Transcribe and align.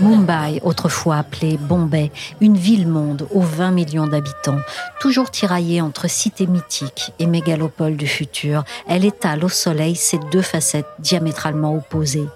Mumbai, 0.00 0.60
autrefois 0.62 1.16
appelée 1.16 1.56
Bombay, 1.56 2.12
une 2.40 2.56
ville-monde 2.56 3.26
aux 3.32 3.40
20 3.40 3.70
millions 3.70 4.06
d'habitants, 4.06 4.58
toujours 5.00 5.30
tiraillée 5.30 5.80
entre 5.80 6.08
cité 6.08 6.46
mythique 6.46 7.12
et 7.18 7.26
mégalopole 7.26 7.96
du 7.96 8.06
futur, 8.06 8.64
elle 8.86 9.04
étale 9.04 9.44
au 9.44 9.48
soleil 9.48 9.96
ses 9.96 10.18
deux 10.30 10.42
facettes 10.42 10.86
diamétralement 10.98 11.74
opposées. 11.74 12.28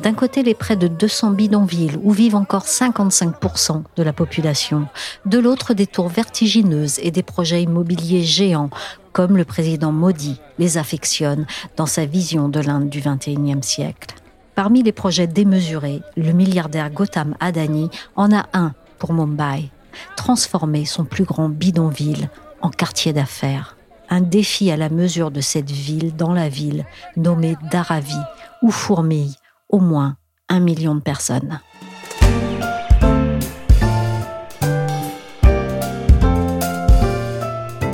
D'un 0.00 0.14
côté, 0.14 0.42
les 0.42 0.54
près 0.54 0.76
de 0.76 0.88
200 0.88 1.30
bidonvilles 1.32 1.98
où 2.02 2.10
vivent 2.10 2.36
encore 2.36 2.64
55% 2.64 3.82
de 3.96 4.02
la 4.02 4.12
population. 4.12 4.86
De 5.26 5.38
l'autre, 5.38 5.74
des 5.74 5.86
tours 5.86 6.08
vertigineuses 6.08 6.98
et 7.02 7.10
des 7.10 7.22
projets 7.22 7.62
immobiliers 7.62 8.24
géants, 8.24 8.70
comme 9.12 9.36
le 9.36 9.44
président 9.44 9.92
Modi 9.92 10.40
les 10.58 10.78
affectionne 10.78 11.46
dans 11.76 11.86
sa 11.86 12.04
vision 12.04 12.48
de 12.48 12.60
l'Inde 12.60 12.88
du 12.88 13.00
XXIe 13.00 13.62
siècle. 13.62 14.14
Parmi 14.58 14.82
les 14.82 14.90
projets 14.90 15.28
démesurés, 15.28 16.02
le 16.16 16.32
milliardaire 16.32 16.90
Gautam 16.90 17.36
Adani 17.38 17.90
en 18.16 18.36
a 18.36 18.46
un 18.54 18.74
pour 18.98 19.12
Mumbai, 19.12 19.70
transformer 20.16 20.84
son 20.84 21.04
plus 21.04 21.22
grand 21.22 21.48
bidonville 21.48 22.28
en 22.60 22.70
quartier 22.70 23.12
d'affaires. 23.12 23.76
Un 24.10 24.20
défi 24.20 24.72
à 24.72 24.76
la 24.76 24.88
mesure 24.88 25.30
de 25.30 25.40
cette 25.40 25.70
ville 25.70 26.16
dans 26.16 26.32
la 26.32 26.48
ville, 26.48 26.86
nommée 27.16 27.54
Dharavi, 27.70 28.18
où 28.60 28.72
fourmillent 28.72 29.36
au 29.68 29.78
moins 29.78 30.16
un 30.48 30.58
million 30.58 30.96
de 30.96 31.02
personnes. 31.02 31.60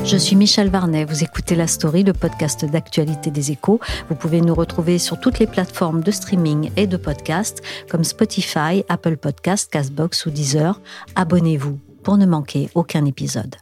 Je 0.04 0.18
suis 0.18 0.36
Michel 0.36 0.68
Varnet, 0.68 1.06
vous 1.06 1.24
écoutez 1.24 1.54
La 1.54 1.66
Story, 1.66 2.02
le 2.04 2.12
podcast 2.12 2.66
d'actualité 2.66 3.30
des 3.30 3.52
échos. 3.52 3.80
Vous 4.10 4.14
pouvez 4.14 4.42
nous 4.42 4.54
retrouver 4.54 4.98
sur 4.98 5.18
toutes 5.18 5.38
les 5.38 5.46
plateformes 5.46 6.02
de 6.02 6.10
streaming 6.10 6.70
et 6.76 6.86
de 6.86 6.98
podcast 6.98 7.62
comme 7.90 8.04
Spotify, 8.04 8.84
Apple 8.90 9.16
Podcast, 9.16 9.72
Castbox 9.72 10.26
ou 10.26 10.30
Deezer. 10.30 10.78
Abonnez-vous 11.14 11.78
pour 12.02 12.18
ne 12.18 12.26
manquer 12.26 12.68
aucun 12.74 13.06
épisode. 13.06 13.56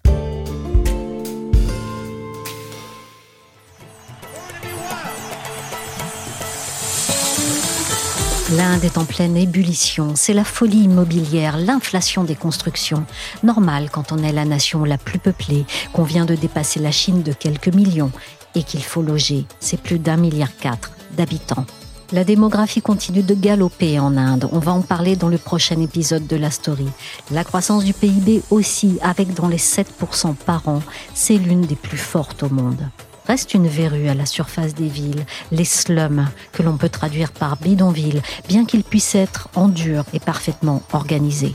L'Inde 8.57 8.85
est 8.85 8.99
en 8.99 9.07
pleine 9.07 9.39
ébullition, 9.39 10.13
c'est 10.15 10.35
la 10.35 10.45
folie 10.45 10.83
immobilière, 10.83 11.57
l'inflation 11.57 12.23
des 12.23 12.35
constructions. 12.35 13.07
Normal 13.43 13.89
quand 13.91 14.13
on 14.13 14.19
est 14.19 14.33
la 14.33 14.45
nation 14.45 14.85
la 14.85 14.99
plus 14.99 15.19
peuplée, 15.19 15.65
qu'on 15.95 16.03
vient 16.03 16.27
de 16.27 16.35
dépasser 16.35 16.79
la 16.79 16.91
Chine 16.91 17.23
de 17.23 17.33
quelques 17.33 17.75
millions 17.75 18.13
et 18.55 18.63
qu'il 18.63 18.83
faut 18.83 19.01
loger, 19.01 19.47
c'est 19.59 19.81
plus 19.81 19.99
d'un 19.99 20.19
milliard 20.19 20.55
quatre 20.55 20.93
d'habitants. 21.17 21.65
La 22.13 22.25
démographie 22.25 22.83
continue 22.83 23.23
de 23.23 23.35
galoper 23.35 23.99
en 23.99 24.19
Inde. 24.19 24.47
On 24.53 24.59
va 24.59 24.73
en 24.73 24.83
parler 24.83 25.17
dans 25.17 25.29
le 25.29 25.39
prochain 25.39 25.81
épisode 25.81 26.27
de 26.27 26.37
la 26.37 26.51
story. 26.51 26.89
La 27.31 27.45
croissance 27.45 27.85
du 27.85 27.95
PIB 27.95 28.43
aussi, 28.51 28.99
avec 29.01 29.33
dans 29.33 29.49
les 29.49 29.57
7% 29.57 30.35
par 30.35 30.69
an, 30.69 30.83
c'est 31.15 31.39
l'une 31.39 31.63
des 31.63 31.77
plus 31.77 31.97
fortes 31.97 32.43
au 32.43 32.51
monde 32.51 32.83
reste 33.27 33.55
une 33.55 33.69
verrue 33.69 34.09
à 34.09 34.15
la 34.15 34.27
surface 34.27 34.75
des 34.75 34.89
villes, 34.89 35.25
les 35.51 35.65
slums, 35.65 36.29
que 36.53 36.63
l'on 36.63 36.77
peut 36.77 36.89
traduire 36.89 37.33
par 37.33 37.57
bidonville, 37.57 38.23
bien 38.49 38.65
qu'ils 38.65 38.85
puissent 38.85 39.15
être 39.15 39.49
en 39.55 39.69
dur 39.69 40.05
et 40.13 40.21
parfaitement 40.21 40.83
organisés. 40.93 41.55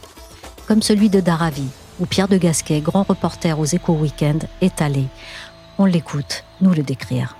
Comme 0.67 0.81
celui 0.81 1.09
de 1.09 1.19
Daravi, 1.19 1.67
où 1.99 2.05
Pierre 2.05 2.27
de 2.27 2.37
Gasquet, 2.37 2.81
grand 2.81 3.03
reporter 3.03 3.59
aux 3.59 3.65
Échos 3.65 3.95
Weekend, 3.95 4.47
est 4.61 4.81
allé. 4.81 5.05
On 5.77 5.85
l'écoute 5.85 6.43
nous 6.61 6.71
le 6.73 6.83
décrire. 6.83 7.35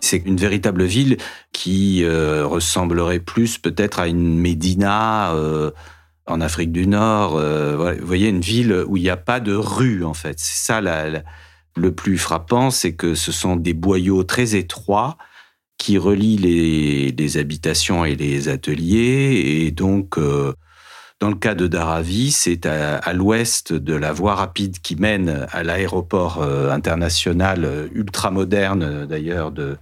C'est 0.00 0.22
une 0.24 0.36
véritable 0.36 0.84
ville 0.84 1.18
qui 1.52 2.02
euh, 2.04 2.46
ressemblerait 2.46 3.20
plus 3.20 3.58
peut-être 3.58 4.00
à 4.00 4.08
une 4.08 4.38
Médina 4.38 5.32
euh, 5.34 5.70
en 6.26 6.40
Afrique 6.40 6.72
du 6.72 6.86
Nord. 6.86 7.36
Euh, 7.36 7.96
vous 8.00 8.06
voyez, 8.06 8.28
une 8.28 8.40
ville 8.40 8.84
où 8.86 8.96
il 8.96 9.02
n'y 9.02 9.10
a 9.10 9.16
pas 9.16 9.40
de 9.40 9.54
rue, 9.54 10.04
en 10.04 10.14
fait. 10.14 10.36
C'est 10.38 10.66
ça 10.66 10.80
la, 10.80 11.22
le 11.76 11.92
plus 11.92 12.18
frappant, 12.18 12.70
c'est 12.70 12.94
que 12.94 13.14
ce 13.14 13.32
sont 13.32 13.56
des 13.56 13.74
boyaux 13.74 14.24
très 14.24 14.54
étroits 14.56 15.16
qui 15.80 15.96
relient 15.96 16.36
les, 17.16 17.36
habitations 17.38 18.04
et 18.04 18.14
les 18.14 18.48
ateliers. 18.48 19.64
Et 19.64 19.70
donc, 19.70 20.18
euh, 20.18 20.52
dans 21.20 21.30
le 21.30 21.36
cas 21.36 21.54
de 21.54 21.66
Daravi, 21.66 22.32
c'est 22.32 22.66
à, 22.66 23.12
l'ouest 23.14 23.72
de 23.72 23.94
la 23.94 24.12
voie 24.12 24.34
rapide 24.34 24.78
qui 24.80 24.96
mène 24.96 25.46
à 25.50 25.62
l'aéroport 25.62 26.42
euh, 26.42 26.70
international 26.70 27.64
euh, 27.64 27.88
ultra-moderne, 27.94 29.06
d'ailleurs, 29.06 29.52
de, 29.52 29.78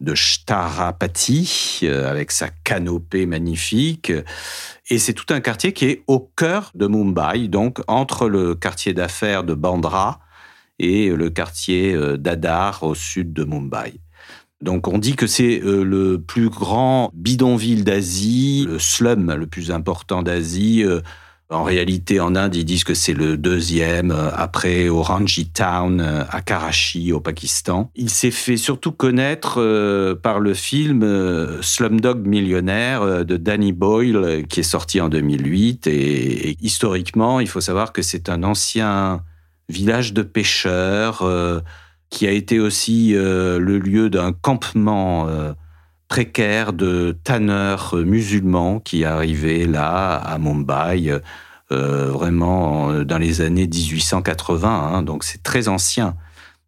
de 0.00 0.14
Shtarapati, 0.14 1.88
avec 1.88 2.30
sa 2.30 2.48
canopée 2.48 3.26
magnifique. 3.26 4.12
Et 4.90 4.98
c'est 4.98 5.12
tout 5.12 5.32
un 5.34 5.40
quartier 5.40 5.72
qui 5.72 5.86
est 5.86 6.02
au 6.06 6.20
cœur 6.20 6.70
de 6.76 6.86
Mumbai, 6.86 7.48
donc 7.48 7.80
entre 7.88 8.28
le 8.28 8.54
quartier 8.54 8.94
d'affaires 8.94 9.42
de 9.42 9.54
Bandra 9.54 10.20
et 10.78 11.10
le 11.10 11.30
quartier 11.30 11.94
euh, 11.94 12.16
d'Adar 12.16 12.82
au 12.82 12.94
sud 12.94 13.32
de 13.32 13.44
Mumbai. 13.44 13.94
Donc 14.60 14.86
on 14.88 14.98
dit 14.98 15.16
que 15.16 15.26
c'est 15.26 15.60
euh, 15.62 15.82
le 15.82 16.20
plus 16.20 16.48
grand 16.48 17.10
bidonville 17.14 17.84
d'Asie, 17.84 18.66
le 18.68 18.78
slum 18.78 19.32
le 19.32 19.46
plus 19.46 19.70
important 19.70 20.22
d'Asie. 20.22 20.84
Euh, 20.84 21.00
en 21.50 21.64
réalité, 21.64 22.18
en 22.18 22.34
Inde, 22.34 22.54
ils 22.54 22.64
disent 22.64 22.84
que 22.84 22.94
c'est 22.94 23.12
le 23.12 23.36
deuxième, 23.36 24.10
après 24.10 24.88
Orangi 24.88 25.50
Town, 25.50 26.00
à 26.00 26.40
Karachi, 26.40 27.12
au 27.12 27.20
Pakistan. 27.20 27.90
Il 27.94 28.08
s'est 28.08 28.30
fait 28.30 28.56
surtout 28.56 28.90
connaître 28.90 29.56
par 30.22 30.40
le 30.40 30.54
film 30.54 31.06
Slumdog 31.60 32.26
Millionnaire 32.26 33.26
de 33.26 33.36
Danny 33.36 33.72
Boyle, 33.72 34.46
qui 34.48 34.60
est 34.60 34.62
sorti 34.62 34.98
en 34.98 35.10
2008. 35.10 35.88
et 35.88 36.56
historiquement, 36.62 37.38
il 37.38 37.48
faut 37.48 37.60
savoir 37.60 37.92
que 37.92 38.00
c'est 38.00 38.30
un 38.30 38.44
ancien 38.44 39.22
village 39.72 40.12
de 40.12 40.22
pêcheurs, 40.22 41.22
euh, 41.22 41.60
qui 42.10 42.26
a 42.28 42.30
été 42.30 42.60
aussi 42.60 43.14
euh, 43.16 43.58
le 43.58 43.78
lieu 43.78 44.10
d'un 44.10 44.32
campement 44.32 45.28
euh, 45.28 45.52
précaire 46.08 46.72
de 46.74 47.18
tanneurs 47.24 47.96
musulmans 47.96 48.80
qui 48.80 49.04
arrivaient 49.04 49.64
là 49.64 50.16
à 50.16 50.38
Mumbai, 50.38 51.20
vraiment 51.70 53.02
dans 53.02 53.16
les 53.16 53.40
années 53.40 53.66
1880, 53.66 54.68
hein, 54.68 55.02
donc 55.02 55.24
c'est 55.24 55.42
très 55.42 55.68
ancien. 55.68 56.16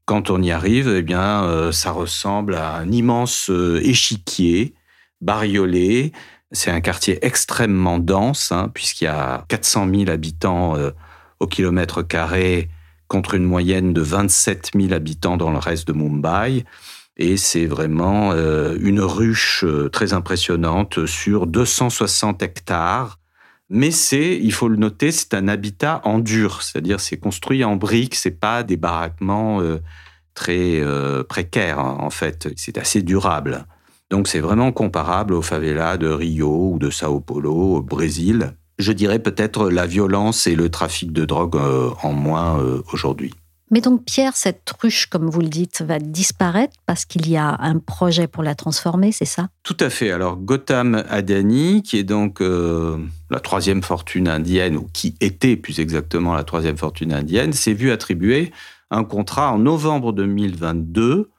Quand 0.06 0.30
on 0.30 0.40
y 0.40 0.50
arrive, 0.50 0.88
eh 0.88 1.02
bien, 1.02 1.70
ça 1.72 1.90
ressemble 1.90 2.54
à 2.54 2.76
un 2.76 2.90
immense 2.90 3.50
échiquier 3.82 4.72
bariolé. 5.20 6.12
C'est 6.52 6.70
un 6.70 6.80
quartier 6.80 7.18
extrêmement 7.20 7.98
dense, 7.98 8.50
hein, 8.50 8.70
puisqu'il 8.72 9.04
y 9.04 9.08
a 9.08 9.44
400 9.48 9.90
000 9.94 10.10
habitants 10.10 10.74
au 11.38 11.46
kilomètre 11.46 12.00
carré 12.00 12.70
contre 13.08 13.34
une 13.34 13.44
moyenne 13.44 13.92
de 13.92 14.00
27 14.00 14.70
000 14.74 14.92
habitants 14.92 15.36
dans 15.36 15.50
le 15.50 15.58
reste 15.58 15.88
de 15.88 15.92
Mumbai. 15.92 16.64
Et 17.16 17.36
c'est 17.36 17.66
vraiment 17.66 18.32
euh, 18.32 18.76
une 18.80 19.00
ruche 19.00 19.64
euh, 19.64 19.88
très 19.88 20.12
impressionnante 20.12 21.06
sur 21.06 21.46
260 21.46 22.42
hectares. 22.42 23.18
Mais 23.70 23.90
c'est, 23.90 24.36
il 24.36 24.52
faut 24.52 24.68
le 24.68 24.76
noter, 24.76 25.10
c'est 25.10 25.32
un 25.34 25.48
habitat 25.48 26.00
en 26.04 26.18
dur, 26.18 26.62
c'est-à-dire 26.62 27.00
c'est 27.00 27.16
construit 27.16 27.64
en 27.64 27.76
briques, 27.76 28.14
c'est 28.14 28.38
pas 28.38 28.62
des 28.62 28.76
baraquements 28.76 29.60
euh, 29.62 29.78
très 30.34 30.82
précaires 31.28 31.78
hein, 31.78 31.96
en 32.00 32.10
fait, 32.10 32.48
c'est 32.56 32.76
assez 32.76 33.02
durable. 33.02 33.66
Donc 34.10 34.28
c'est 34.28 34.40
vraiment 34.40 34.70
comparable 34.72 35.32
aux 35.32 35.42
favelas 35.42 35.96
de 35.96 36.08
Rio 36.08 36.72
ou 36.72 36.78
de 36.78 36.90
Sao 36.90 37.20
Paulo 37.20 37.76
au 37.76 37.82
Brésil 37.82 38.54
je 38.78 38.92
dirais 38.92 39.18
peut-être 39.18 39.70
la 39.70 39.86
violence 39.86 40.46
et 40.46 40.54
le 40.54 40.68
trafic 40.68 41.12
de 41.12 41.24
drogue 41.24 41.56
euh, 41.56 41.90
en 42.02 42.12
moins 42.12 42.58
euh, 42.60 42.82
aujourd'hui. 42.92 43.32
Mais 43.70 43.80
donc 43.80 44.04
Pierre, 44.04 44.36
cette 44.36 44.70
ruche, 44.80 45.06
comme 45.06 45.28
vous 45.28 45.40
le 45.40 45.48
dites, 45.48 45.82
va 45.82 45.98
disparaître 45.98 46.74
parce 46.86 47.04
qu'il 47.04 47.28
y 47.28 47.36
a 47.36 47.56
un 47.60 47.78
projet 47.78 48.28
pour 48.28 48.42
la 48.42 48.54
transformer, 48.54 49.10
c'est 49.10 49.24
ça? 49.24 49.48
Tout 49.62 49.76
à 49.80 49.90
fait. 49.90 50.10
Alors 50.10 50.36
Gotham 50.36 51.02
Adani, 51.08 51.82
qui 51.82 51.98
est 51.98 52.04
donc 52.04 52.40
euh, 52.40 52.98
la 53.30 53.40
troisième 53.40 53.82
fortune 53.82 54.28
indienne, 54.28 54.76
ou 54.76 54.88
qui 54.92 55.16
était 55.20 55.56
plus 55.56 55.80
exactement 55.80 56.34
la 56.34 56.44
troisième 56.44 56.76
fortune 56.76 57.12
indienne, 57.12 57.52
s'est 57.52 57.72
vu 57.72 57.90
attribuer 57.90 58.52
un 58.90 59.02
contrat 59.02 59.50
en 59.50 59.58
novembre 59.58 60.12
2022 60.12 61.30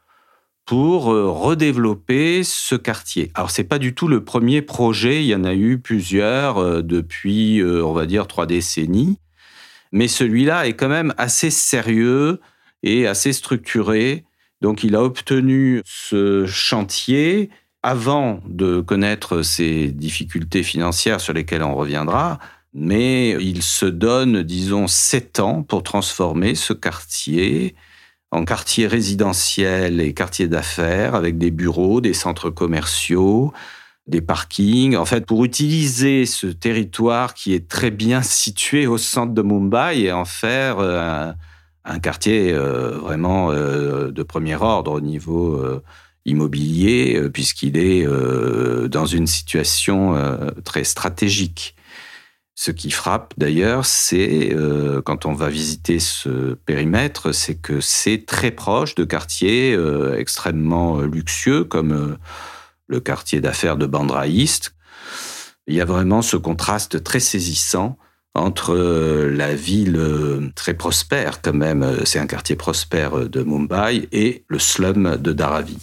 pour 0.66 1.12
euh, 1.12 1.30
redévelopper 1.30 2.44
ce 2.44 2.76
quartier. 2.76 3.32
Alors 3.36 3.52
c'est 3.52 3.64
pas 3.64 3.80
du 3.80 3.94
tout 3.94 4.08
le 4.08 4.24
premier 4.24 4.62
projet, 4.62 5.24
il 5.24 5.28
y 5.28 5.36
en 5.36 5.44
a 5.44 5.54
eu 5.54 5.78
plusieurs 5.80 6.58
euh, 6.58 6.82
depuis, 6.82 7.64
on 7.64 7.94
va 7.94 8.06
dire, 8.06 8.28
trois 8.28 8.46
décennies 8.46 9.20
mais 9.96 10.10
celui-là 10.10 10.68
est 10.68 10.74
quand 10.74 10.90
même 10.90 11.14
assez 11.18 11.50
sérieux 11.50 12.42
et 12.84 13.08
assez 13.08 13.32
structuré. 13.32 14.26
Donc 14.62 14.84
il 14.84 14.94
a 14.94 15.02
obtenu 15.02 15.82
ce 15.86 16.46
chantier 16.46 17.50
avant 17.82 18.42
de 18.46 18.82
connaître 18.82 19.42
ses 19.42 19.88
difficultés 19.92 20.64
financières 20.64 21.22
sur 21.22 21.32
lesquelles 21.32 21.64
on 21.64 21.76
reviendra, 21.76 22.40
mais 22.74 23.42
il 23.42 23.64
se 23.64 23.86
donne, 23.86 24.44
disons, 24.44 24.88
sept 24.88 25.40
ans 25.40 25.64
pour 25.64 25.82
transformer 25.82 26.56
ce 26.56 26.74
quartier 26.74 27.76
en 28.36 28.44
quartier 28.44 28.86
résidentiel 28.86 30.02
et 30.02 30.14
quartier 30.14 30.48
d'affaires 30.48 31.16
avec 31.16 31.38
des 31.38 31.52
bureaux, 31.52 32.02
des 32.02 32.14
centres 32.14 32.50
commerciaux, 32.50 33.54
des 34.08 34.22
parkings, 34.22 34.98
en 34.98 35.06
fait, 35.06 35.26
pour 35.26 35.46
utiliser 35.46 36.26
ce 36.26 36.48
territoire 36.48 37.34
qui 37.34 37.54
est 37.54 37.68
très 37.70 37.92
bien 37.92 38.22
situé 38.22 38.88
au 38.88 38.98
centre 38.98 39.34
de 39.34 39.42
Mumbai 39.42 40.02
et 40.02 40.12
en 40.12 40.26
faire 40.26 40.80
euh, 40.80 41.32
un, 41.86 42.00
quartier 42.00 42.52
euh, 42.52 42.98
vraiment 42.98 43.52
euh, 43.52 44.12
de 44.12 44.24
premier 44.24 44.56
ordre 44.56 44.92
au 44.92 45.02
niveau 45.02 45.64
immobilier, 46.26 47.30
puisqu'il 47.32 47.78
est 47.78 48.06
dans 48.88 49.06
une 49.06 49.28
situation 49.28 50.16
très 50.64 50.84
stratégique. 50.84 51.75
Ce 52.56 52.72
qui 52.72 52.90
frappe 52.90 53.34
d'ailleurs, 53.38 53.86
c'est 53.86 54.56
quand 55.04 55.26
on 55.26 55.34
va 55.34 55.50
visiter 55.50 56.00
ce 56.00 56.54
périmètre, 56.66 57.34
c'est 57.34 57.56
que 57.56 57.82
c'est 57.82 58.26
très 58.26 58.52
proche 58.52 58.96
de 58.96 59.04
quartiers 59.04 59.78
extrêmement 60.18 61.02
luxueux 61.02 61.66
comme 61.66 62.18
le 62.88 63.00
quartier 63.02 63.42
d'affaires 63.42 63.76
de 63.76 63.86
Bandraïst. 63.86 64.74
Il 65.68 65.76
y 65.76 65.82
a 65.82 65.86
vraiment 65.86 66.22
ce 66.22 66.38
contraste 66.38 67.04
très 67.04 67.20
saisissant 67.20 67.98
entre 68.36 68.76
euh, 68.76 69.32
la 69.32 69.56
ville 69.56 69.96
euh, 69.96 70.52
très 70.56 70.74
prospère, 70.74 71.42
quand 71.42 71.54
même, 71.54 71.84
euh, 71.84 72.04
c'est 72.04 72.20
un 72.20 72.28
quartier 72.28 72.58
prospère 72.58 73.30
de 73.30 73.42
Mumbai, 73.42 74.10
et 74.12 74.44
le 74.50 74.60
slum 74.60 75.16
de 75.18 75.32
Dharavi. 75.32 75.78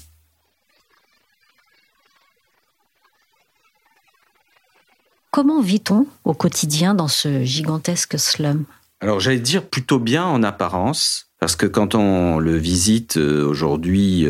Comment 5.33 5.61
vit-on 5.61 6.07
au 6.25 6.35
quotidien 6.35 6.95
dans 6.95 7.09
ce 7.09 7.43
gigantesque 7.43 8.19
slum? 8.19 8.65
Alors 9.01 9.19
j'allais 9.19 9.41
dire 9.41 9.65
plutôt 9.65 9.99
bien 9.99 10.25
en 10.25 10.45
apparence, 10.45 11.27
parce 11.41 11.57
que 11.57 11.67
quand 11.67 11.97
on 11.97 12.39
le 12.39 12.57
visite 12.57 13.17
aujourd'hui, 13.17 14.29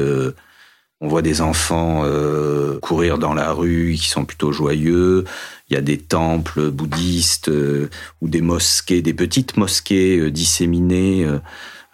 on 1.02 1.08
voit 1.08 1.20
des 1.20 1.40
enfants 1.40 2.02
euh, 2.04 2.78
courir 2.78 3.18
dans 3.18 3.34
la 3.34 3.52
rue 3.52 3.96
qui 4.00 4.08
sont 4.08 4.24
plutôt 4.24 4.52
joyeux. 4.52 5.24
Il 5.68 5.74
y 5.74 5.76
a 5.76 5.80
des 5.80 5.98
temples 5.98 6.70
bouddhistes 6.70 7.48
euh, 7.48 7.90
ou 8.20 8.28
des 8.28 8.40
mosquées, 8.40 9.02
des 9.02 9.12
petites 9.12 9.56
mosquées 9.56 10.18
euh, 10.18 10.30
disséminées 10.30 11.26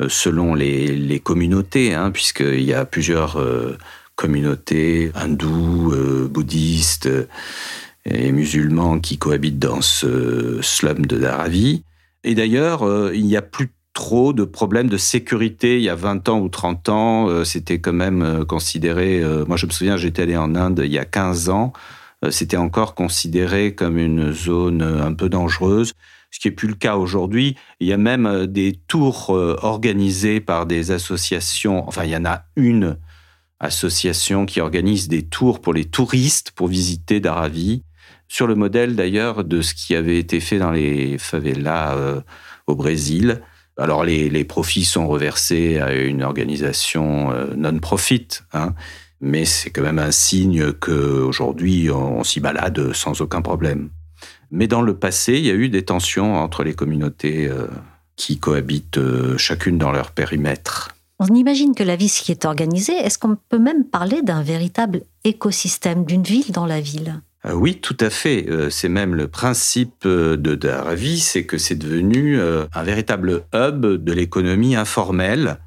selon 0.09 0.55
les, 0.55 1.21
communautés, 1.25 1.95
hein, 1.95 2.13
puisqu'il 2.13 2.63
y 2.63 2.73
a 2.73 2.85
plusieurs 2.85 3.43
communautés 4.15 5.11
hindous, 5.17 5.93
bouddhistes 6.31 7.09
et 8.05 8.33
musulmans 8.33 9.01
qui 9.01 9.19
cohabitent 9.19 9.59
dans 9.59 9.83
ce 9.83 10.61
slum 10.63 11.07
de 11.07 11.19
Dharavi. 11.19 11.85
Et 12.25 12.35
d'ailleurs, 12.35 12.85
il 13.13 13.25
n'y 13.27 13.37
a 13.37 13.43
plus 13.43 13.73
trop 13.99 14.33
de 14.33 14.45
problèmes 14.45 14.89
de 14.89 14.97
sécurité. 14.97 15.79
Il 15.79 15.83
y 15.83 15.89
a 15.89 15.97
20 15.97 16.29
ans 16.29 16.39
ou 16.39 16.49
30 16.49 16.89
ans, 16.89 17.29
euh, 17.29 17.43
c'était 17.43 17.81
quand 17.81 17.93
même 17.93 18.23
euh, 18.23 18.45
considéré, 18.45 19.21
euh, 19.21 19.45
moi 19.45 19.57
je 19.57 19.67
me 19.67 19.73
souviens, 19.73 19.97
j'étais 19.97 20.23
allé 20.23 20.37
en 20.37 20.55
Inde 20.55 20.83
il 20.85 20.93
y 20.93 21.01
a 21.01 21.05
15 21.05 21.49
ans, 21.49 21.73
c'était 22.31 22.57
encore 22.57 22.95
considéré 22.95 23.75
comme 23.75 23.99
une 23.99 24.33
zone 24.33 24.83
un 24.83 25.13
peu 25.15 25.29
dangereuse, 25.29 25.95
ce 26.31 26.39
qui 26.39 26.47
n'est 26.47 26.55
plus 26.55 26.69
le 26.69 26.75
cas 26.75 26.97
aujourd'hui. 26.97 27.57
Il 27.81 27.89
y 27.89 27.93
a 27.93 27.97
même 27.97 28.47
des 28.47 28.79
tours 28.89 29.31
organisés 29.31 30.41
par 30.41 30.67
des 30.67 30.91
associations, 30.91 31.87
enfin 31.87 32.03
il 32.03 32.11
y 32.11 32.17
en 32.17 32.25
a 32.25 32.43
une 32.57 32.99
association 33.61 34.47
qui 34.47 34.61
organise 34.61 35.07
des 35.07 35.23
tours 35.23 35.61
pour 35.61 35.73
les 35.75 35.85
touristes 35.85 36.51
pour 36.51 36.67
visiter 36.67 37.21
Dharavi, 37.21 37.85
sur 38.29 38.47
le 38.47 38.55
modèle 38.55 38.95
d'ailleurs 38.95 39.45
de 39.45 39.63
ce 39.63 39.75
qui 39.75 39.95
avait 39.95 40.19
été 40.19 40.41
fait 40.41 40.59
dans 40.59 40.71
les 40.71 41.19
favelas 41.19 42.23
au 42.69 42.77
Brésil. 42.77 43.41
Alors 43.79 44.03
les, 44.03 44.45
profits 44.45 44.85
sont 44.85 45.07
reversés 45.07 45.79
à 45.79 45.95
une 45.95 46.25
organisation 46.25 47.31
euh, 47.31 47.55
non-profit, 47.57 48.27
hein, 48.53 48.75
mais 49.21 49.45
c'est 49.45 49.71
quand 49.71 49.83
même 49.83 50.01
un 50.01 50.11
signe 50.11 50.73
qu'aujourd'hui 50.73 51.89
on, 51.91 52.25
s'y 52.25 52.41
balade 52.41 52.93
sans 52.93 53.21
aucun 53.21 53.41
problème. 53.41 53.91
Mais 54.51 54.67
dans 54.67 54.83
le 54.83 54.97
passé, 54.97 55.35
il 55.35 55.47
y 55.47 55.51
a 55.51 55.55
eu 55.55 55.69
des 55.69 55.85
tensions 55.85 56.35
entre 56.35 56.65
les 56.65 56.75
communautés 56.75 57.47
euh, 57.47 57.69
qui 58.17 58.41
cohabitent 58.41 58.99
euh, 58.99 59.39
chacune 59.39 59.79
dans 59.79 59.93
leur 59.93 60.11
périmètre. 60.11 60.97
On 61.21 61.33
imagine 61.35 61.75
que 61.75 61.85
la 61.85 61.95
vie 61.95 62.09
s'y 62.09 62.33
est 62.33 62.45
organisée. 62.45 62.95
Est-ce 62.95 63.19
qu'on 63.19 63.37
peut 63.49 63.59
même 63.59 63.85
parler 63.85 64.23
d'un 64.23 64.43
véritable 64.43 65.03
écosystème, 65.23 66.05
d'une 66.05 66.23
ville 66.25 66.51
dans 66.51 66.67
la 66.67 66.81
ville? 66.81 67.21
euh, 67.21 67.28
oui, 67.45 67.81
tout 67.81 67.97
à 68.01 68.11
fait. 68.11 68.49
Euh, 68.49 68.69
c'est 68.69 68.89
même 68.89 69.15
le 69.15 69.29
principe 69.29 70.05
euh, 70.07 70.37
de 70.37 70.55
Daravi, 70.55 71.21
c'est 71.21 71.45
que 71.45 71.57
c'est 71.57 71.77
devenu 71.77 72.41
un 72.41 72.83
véritable 72.83 73.45
hub 73.55 73.87
de 73.87 74.13
l'économie 74.13 74.77
informelle. 74.77 75.59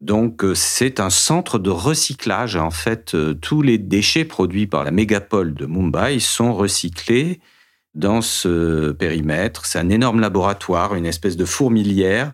Donc 0.00 0.42
c'est 0.54 0.98
un 0.98 1.10
centre 1.10 1.58
de 1.58 1.68
recyclage. 1.68 2.56
En 2.56 2.70
fait, 2.70 3.14
tous 3.42 3.60
les 3.60 3.76
déchets 3.76 4.24
produits 4.24 4.66
par 4.66 4.82
la 4.82 4.92
mégapole 4.92 5.52
de 5.52 5.66
Mumbai 5.66 6.20
sont 6.20 6.54
recyclés 6.54 7.40
dans 7.94 8.22
ce 8.22 8.92
périmètre. 8.92 9.66
C'est 9.66 9.78
un 9.78 9.90
énorme 9.90 10.20
laboratoire, 10.20 10.94
une 10.94 11.04
espèce 11.04 11.36
de 11.36 11.44
fourmilière 11.44 12.32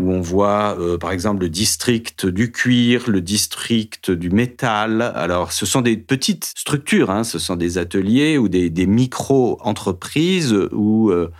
où 0.00 0.12
on 0.12 0.20
voit 0.20 0.76
euh, 0.78 0.98
par 0.98 1.12
exemple 1.12 1.42
le 1.42 1.48
district 1.48 2.26
du 2.26 2.50
cuir, 2.50 3.08
le 3.08 3.20
district 3.20 4.10
du 4.10 4.30
métal. 4.30 5.02
Alors 5.02 5.52
ce 5.52 5.66
sont 5.66 5.80
des 5.80 5.96
petites 5.96 6.52
structures, 6.56 7.10
hein. 7.10 7.24
ce 7.24 7.38
sont 7.38 7.56
des 7.56 7.78
ateliers 7.78 8.38
ou 8.38 8.48
des, 8.48 8.70
micro-entreprises 8.86 10.54
où 10.72 11.10
euh, 11.10 11.30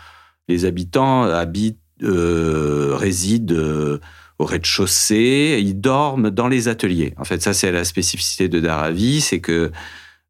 les 0.49 0.65
habitants 0.65 1.23
habitent, 1.23 1.79
euh, 2.03 2.97
résident 2.97 3.99
au 4.39 4.45
rez-de-chaussée, 4.47 5.59
ils 5.63 5.79
dorment 5.79 6.31
dans 6.31 6.49
les 6.49 6.69
ateliers. 6.69 7.13
En 7.19 7.25
fait, 7.25 7.43
ça 7.43 7.53
c'est 7.53 7.73
la 7.73 7.85
spécificité 7.85 8.49
de 8.49 8.59
Dharavi, 8.59 9.21
c'est 9.21 9.41
que 9.41 9.71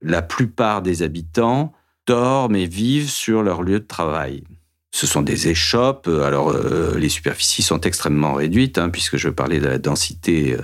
la 0.03 0.21
plupart 0.21 0.83
des 0.83 1.03
habitants 1.03 1.73
dorment 2.07 2.57
et 2.57 2.67
vivent 2.67 3.11
sur 3.11 3.43
leur 3.43 3.63
lieu 3.63 3.79
de 3.79 3.87
travail. 3.87 4.43
Ce 4.91 5.07
sont 5.07 5.23
des 5.23 5.49
échoppes. 5.49 6.09
Alors, 6.09 6.51
euh, 6.51 6.99
les 6.99 7.09
superficies 7.09 7.63
sont 7.63 7.81
extrêmement 7.81 8.35
réduites, 8.35 8.79
hein, 8.79 8.91
puisque 8.91 9.17
je 9.17 9.29
parlais 9.29 9.61
de 9.61 9.67
la 9.67 9.79
densité 9.79 10.55
euh, 10.55 10.63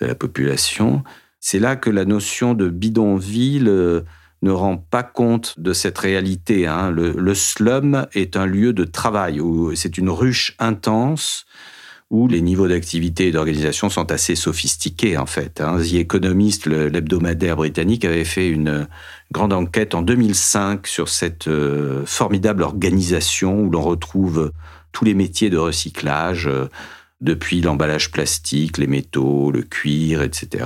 de 0.00 0.06
la 0.06 0.14
population. 0.14 1.02
C'est 1.40 1.58
là 1.58 1.76
que 1.76 1.90
la 1.90 2.04
notion 2.04 2.54
de 2.54 2.68
bidonville 2.68 3.68
euh, 3.68 4.00
ne 4.42 4.50
rend 4.50 4.76
pas 4.76 5.02
compte 5.02 5.58
de 5.58 5.72
cette 5.72 5.98
réalité. 5.98 6.66
Hein. 6.66 6.90
Le, 6.90 7.34
slum 7.34 8.06
est 8.14 8.36
un 8.36 8.46
lieu 8.46 8.72
de 8.72 8.84
travail, 8.84 9.40
où 9.40 9.74
c'est 9.74 9.98
une 9.98 10.10
ruche 10.10 10.54
intense 10.58 11.44
où 12.10 12.26
les 12.26 12.40
niveaux 12.40 12.68
d'activité 12.68 13.28
et 13.28 13.32
d'organisation 13.32 13.90
sont 13.90 14.10
assez 14.10 14.34
sophistiqués 14.34 15.18
en 15.18 15.26
fait. 15.26 15.60
Hein. 15.60 15.78
The 15.78 15.94
Economist, 15.94 16.66
l'hebdomadaire 16.66 17.56
britannique, 17.56 18.04
avait 18.04 18.24
fait 18.24 18.48
une 18.48 18.88
grande 19.32 19.52
enquête 19.52 19.94
en 19.94 20.02
2005 20.02 20.86
sur 20.86 21.08
cette 21.08 21.48
euh, 21.48 22.04
formidable 22.06 22.62
organisation 22.62 23.60
où 23.60 23.70
l'on 23.70 23.82
retrouve 23.82 24.52
tous 24.92 25.04
les 25.04 25.14
métiers 25.14 25.50
de 25.50 25.58
recyclage, 25.58 26.46
euh, 26.46 26.68
depuis 27.20 27.60
l'emballage 27.60 28.10
plastique, 28.10 28.78
les 28.78 28.86
métaux, 28.86 29.50
le 29.50 29.62
cuir, 29.62 30.22
etc. 30.22 30.64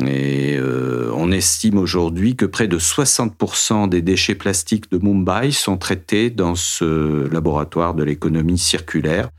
Et 0.00 0.56
euh, 0.56 1.10
on 1.14 1.32
estime 1.32 1.78
aujourd'hui 1.78 2.36
que 2.36 2.46
près 2.46 2.68
de 2.68 2.78
60% 2.78 3.88
des 3.88 4.02
déchets 4.02 4.34
plastiques 4.34 4.90
de 4.90 4.98
Mumbai 4.98 5.50
sont 5.50 5.76
traités 5.76 6.30
dans 6.30 6.54
ce 6.54 7.28
laboratoire 7.32 7.94
de 7.94 8.04
l'économie 8.04 8.58
circulaire 8.58 9.30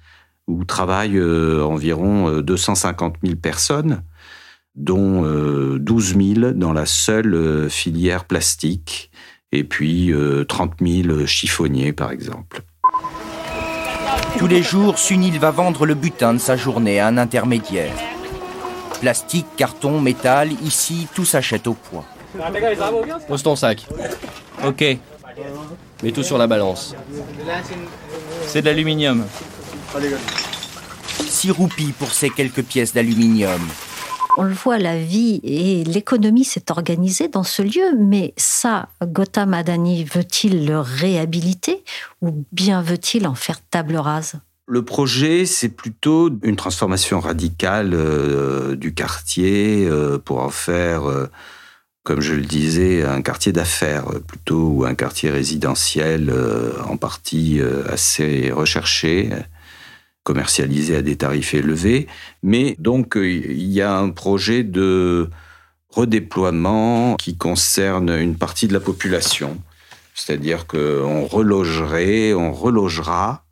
où 0.47 0.65
travaillent 0.65 1.17
euh, 1.17 1.63
environ 1.63 2.41
250 2.41 3.15
euh, 3.15 3.27
000 3.27 3.39
personnes, 3.39 4.01
dont 4.79 5.21
12 5.21 6.15
euh, 6.15 6.33
000 6.35 6.51
dans 6.53 6.73
la 6.73 6.85
seule 6.85 7.69
filière 7.69 8.25
plastique, 8.25 9.11
et 9.51 9.63
puis 9.63 10.11
30 10.47 10.73
000 10.81 11.25
chiffonniers, 11.25 11.93
par 11.93 12.11
exemple. 12.11 12.63
Tous 14.37 14.47
les 14.47 14.63
jours, 14.63 14.97
Sunil 14.97 15.37
va 15.39 15.51
vendre 15.51 15.85
le 15.85 15.95
butin 15.95 16.33
de 16.33 16.39
sa 16.39 16.55
journée 16.55 16.99
à 16.99 17.07
un 17.07 17.17
intermédiaire. 17.17 17.93
Plastique, 19.01 19.47
carton, 19.57 19.99
métal, 20.01 20.51
ici, 20.63 21.07
tout 21.13 21.25
s'achète 21.25 21.67
au 21.67 21.73
poids. 21.73 22.05
Pose 23.27 23.43
ton 23.43 23.55
sac. 23.55 23.85
Ok. 24.65 24.97
Mets 26.03 26.11
tout 26.11 26.23
sur 26.23 26.37
la 26.37 26.47
balance. 26.47 26.95
C'est 28.45 28.61
de 28.61 28.67
l'aluminium. 28.67 29.25
6 31.19 31.51
roupies 31.51 31.93
pour 31.97 32.13
ces 32.13 32.29
quelques 32.29 32.63
pièces 32.63 32.93
d'aluminium. 32.93 33.61
On 34.41 34.43
le 34.43 34.53
voit, 34.53 34.77
la 34.77 34.97
vie 34.97 35.41
et 35.43 35.83
l'économie 35.83 36.45
s'est 36.45 36.71
organisée 36.71 37.27
dans 37.27 37.43
ce 37.43 37.61
lieu, 37.61 37.97
mais 37.99 38.33
ça, 38.37 38.87
Gautam 39.03 39.53
Adani 39.53 40.05
veut-il 40.05 40.65
le 40.65 40.79
réhabiliter 40.79 41.83
ou 42.21 42.45
bien 42.53 42.81
veut-il 42.81 43.27
en 43.27 43.35
faire 43.35 43.59
table 43.69 43.97
rase? 43.97 44.35
Le 44.65 44.81
projet, 44.85 45.45
c'est 45.45 45.67
plutôt 45.67 46.29
une 46.41 46.55
transformation 46.55 47.19
radicale 47.19 47.91
euh, 47.93 48.77
du 48.77 48.93
quartier 48.93 49.85
euh, 49.85 50.17
pour 50.19 50.39
en 50.39 50.51
faire, 50.51 51.09
euh, 51.09 51.29
comme 52.03 52.21
je 52.21 52.33
le 52.33 52.45
disais, 52.45 53.03
un 53.03 53.21
quartier 53.21 53.51
d'affaires 53.51 54.05
plutôt 54.25 54.69
ou 54.69 54.85
un 54.85 54.95
quartier 54.95 55.31
résidentiel 55.31 56.33
en 56.87 56.95
partie 56.95 57.59
assez 57.91 58.51
recherché 58.51 59.31
commercialisé 60.23 60.95
à 60.95 61.01
des 61.01 61.15
tarifs 61.15 61.53
élevés. 61.53 62.07
Mais 62.43 62.75
donc, 62.79 63.17
euh, 63.17 63.27
il 63.29 63.71
y 63.71 63.81
a 63.81 63.97
un 63.97 64.09
projet 64.09 64.63
de 64.63 65.29
redéploiement 65.89 67.15
qui 67.15 67.35
concerne 67.35 68.09
une 68.11 68.35
partie 68.35 68.67
de 68.67 68.73
la 68.73 68.79
population. 68.79 69.59
C'est-à-dire 70.13 70.67
qu'on 70.67 71.25
relogerait, 71.25 72.33
on 72.33 72.51
relogera, 72.51 73.43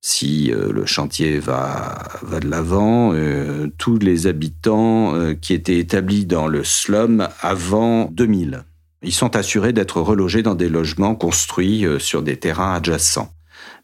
si 0.00 0.52
euh, 0.52 0.72
le 0.72 0.86
chantier 0.86 1.38
va, 1.38 1.98
va 2.22 2.40
de 2.40 2.48
l'avant, 2.48 3.12
euh, 3.14 3.68
tous 3.78 3.98
les 3.98 4.26
habitants 4.26 5.34
qui 5.40 5.54
étaient 5.54 5.78
établis 5.78 6.26
dans 6.26 6.46
le 6.46 6.62
slum 6.62 7.28
avant 7.40 8.04
2000. 8.12 8.64
Ils 9.02 9.12
sont 9.12 9.34
assurés 9.34 9.72
d'être 9.72 10.00
relogés 10.00 10.42
dans 10.42 10.54
des 10.54 10.68
logements 10.68 11.16
construits 11.16 11.84
sur 11.98 12.22
des 12.22 12.36
terrains 12.36 12.74
adjacents. 12.74 13.32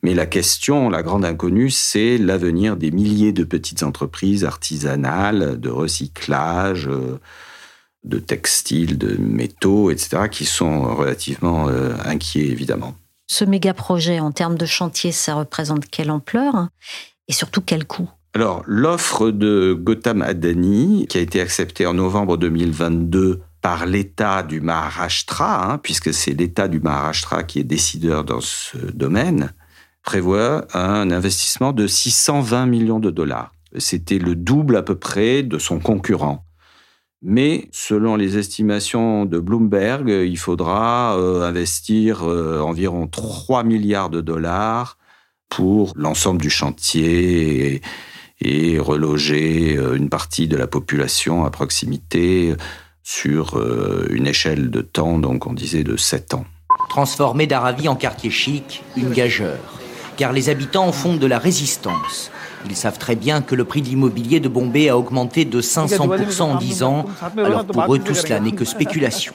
Mais 0.03 0.15
la 0.15 0.27
question, 0.27 0.91
la 0.91 1.03
grande 1.03 1.25
inconnue, 1.25 1.71
c'est 1.71 2.19
l'avenir 2.19 2.77
des 2.77 2.91
milliers 2.91 3.33
de 3.33 3.45
petites 3.45 3.83
entreprises 3.83 4.45
artisanales 4.45 5.59
de 5.61 5.71
recyclage, 5.71 6.87
euh, 6.89 7.19
de 8.05 8.19
textiles, 8.19 8.97
de 8.97 9.17
métaux, 9.21 9.91
etc., 9.91 10.29
qui 10.31 10.45
sont 10.45 10.95
relativement 10.95 11.69
euh, 11.69 11.95
inquiets, 12.05 12.47
évidemment. 12.47 12.95
Ce 13.27 13.45
méga 13.45 13.75
projet, 13.75 14.21
en 14.21 14.33
termes 14.33 14.57
de 14.57 14.67
chantier, 14.67 15.13
ça 15.13 15.35
représente 15.35 15.87
quelle 15.91 16.11
ampleur 16.11 16.69
et 17.27 17.33
surtout 17.33 17.61
quel 17.61 17.85
coût? 17.85 18.09
Alors, 18.35 18.63
l'offre 18.67 19.31
de 19.31 19.77
Gautam 19.79 20.23
Adani, 20.23 21.07
qui 21.09 21.19
a 21.19 21.21
été 21.21 21.41
acceptée 21.41 21.87
en 21.87 21.95
novembre 21.95 22.37
2022 22.37 23.41
par 23.61 23.87
l'État 23.87 24.43
du 24.43 24.61
Maharashtra, 24.61 25.73
hein, 25.73 25.79
puisque 25.79 26.15
c'est 26.15 26.33
l'État 26.33 26.69
du 26.69 26.81
Maharashtra 26.81 27.43
qui 27.43 27.59
est 27.59 27.65
décideur 27.65 28.25
dans 28.25 28.41
ce 28.41 28.79
domaine, 28.79 29.53
prévoit 30.09 30.67
un 30.73 31.11
investissement 31.11 31.75
de 31.75 31.87
620 31.87 32.65
millions 32.65 32.99
de 32.99 33.11
dollars. 33.11 33.53
C'était 33.77 34.17
le 34.17 34.35
double 34.35 34.77
à 34.77 34.83
peu 34.83 34.95
près 34.95 35.43
de 35.43 35.59
son 35.59 35.81
concurrent. 35.81 36.47
Mais 37.21 37.69
selon 37.73 38.17
les 38.17 38.39
estimations 38.39 39.27
de 39.27 39.39
Bloomberg, 39.39 40.09
il 40.09 40.39
faudra 40.39 41.15
euh, 41.19 41.43
investir 41.43 42.27
euh, 42.27 42.61
environ 42.61 43.07
3 43.07 43.65
milliards 43.65 44.09
de 44.09 44.23
dollars 44.23 44.97
pour 45.51 45.93
l'ensemble 45.95 46.41
du 46.41 46.49
chantier 46.49 47.83
et, 48.41 48.79
reloger 48.79 49.77
euh, 49.77 49.95
une 49.95 50.09
partie 50.09 50.49
de 50.49 50.57
la 50.57 50.67
population 50.67 51.45
à 51.45 51.51
proximité 51.51 52.55
sur 53.03 53.63
une 54.11 54.27
échelle 54.27 54.71
de 54.71 54.81
temps, 54.81 55.19
donc 55.19 55.47
on 55.47 55.53
disait 55.53 55.85
de 55.85 55.99
7 55.99 56.33
ans. 56.33 56.47
Transformer 56.89 57.47
Daravi 57.47 57.89
en 57.89 57.97
quartier 57.97 58.31
chic, 58.31 58.83
une 58.97 59.11
gageure 59.11 59.78
car 60.19 60.33
les 60.33 60.51
habitants 60.51 60.91
font 60.93 61.17
de 61.17 61.27
la 61.27 61.39
résistance. 61.39 62.31
Ils 62.67 62.77
savent 62.77 62.99
très 62.99 63.15
bien 63.15 63.41
que 63.41 63.55
le 63.55 63.65
prix 63.65 63.81
de 63.81 63.87
l'immobilier 63.87 64.41
de 64.41 64.49
Bombay 64.49 64.89
a 64.89 64.99
augmenté 64.99 65.45
de 65.45 65.63
500% 65.63 66.43
en 66.43 66.57
10 66.57 66.83
ans, 66.83 67.07
alors 67.39 67.65
pour 67.65 67.95
eux 67.95 68.01
tout 68.01 68.15
cela 68.15 68.41
n'est 68.41 68.53
que 68.53 68.65
spéculation. 68.65 69.33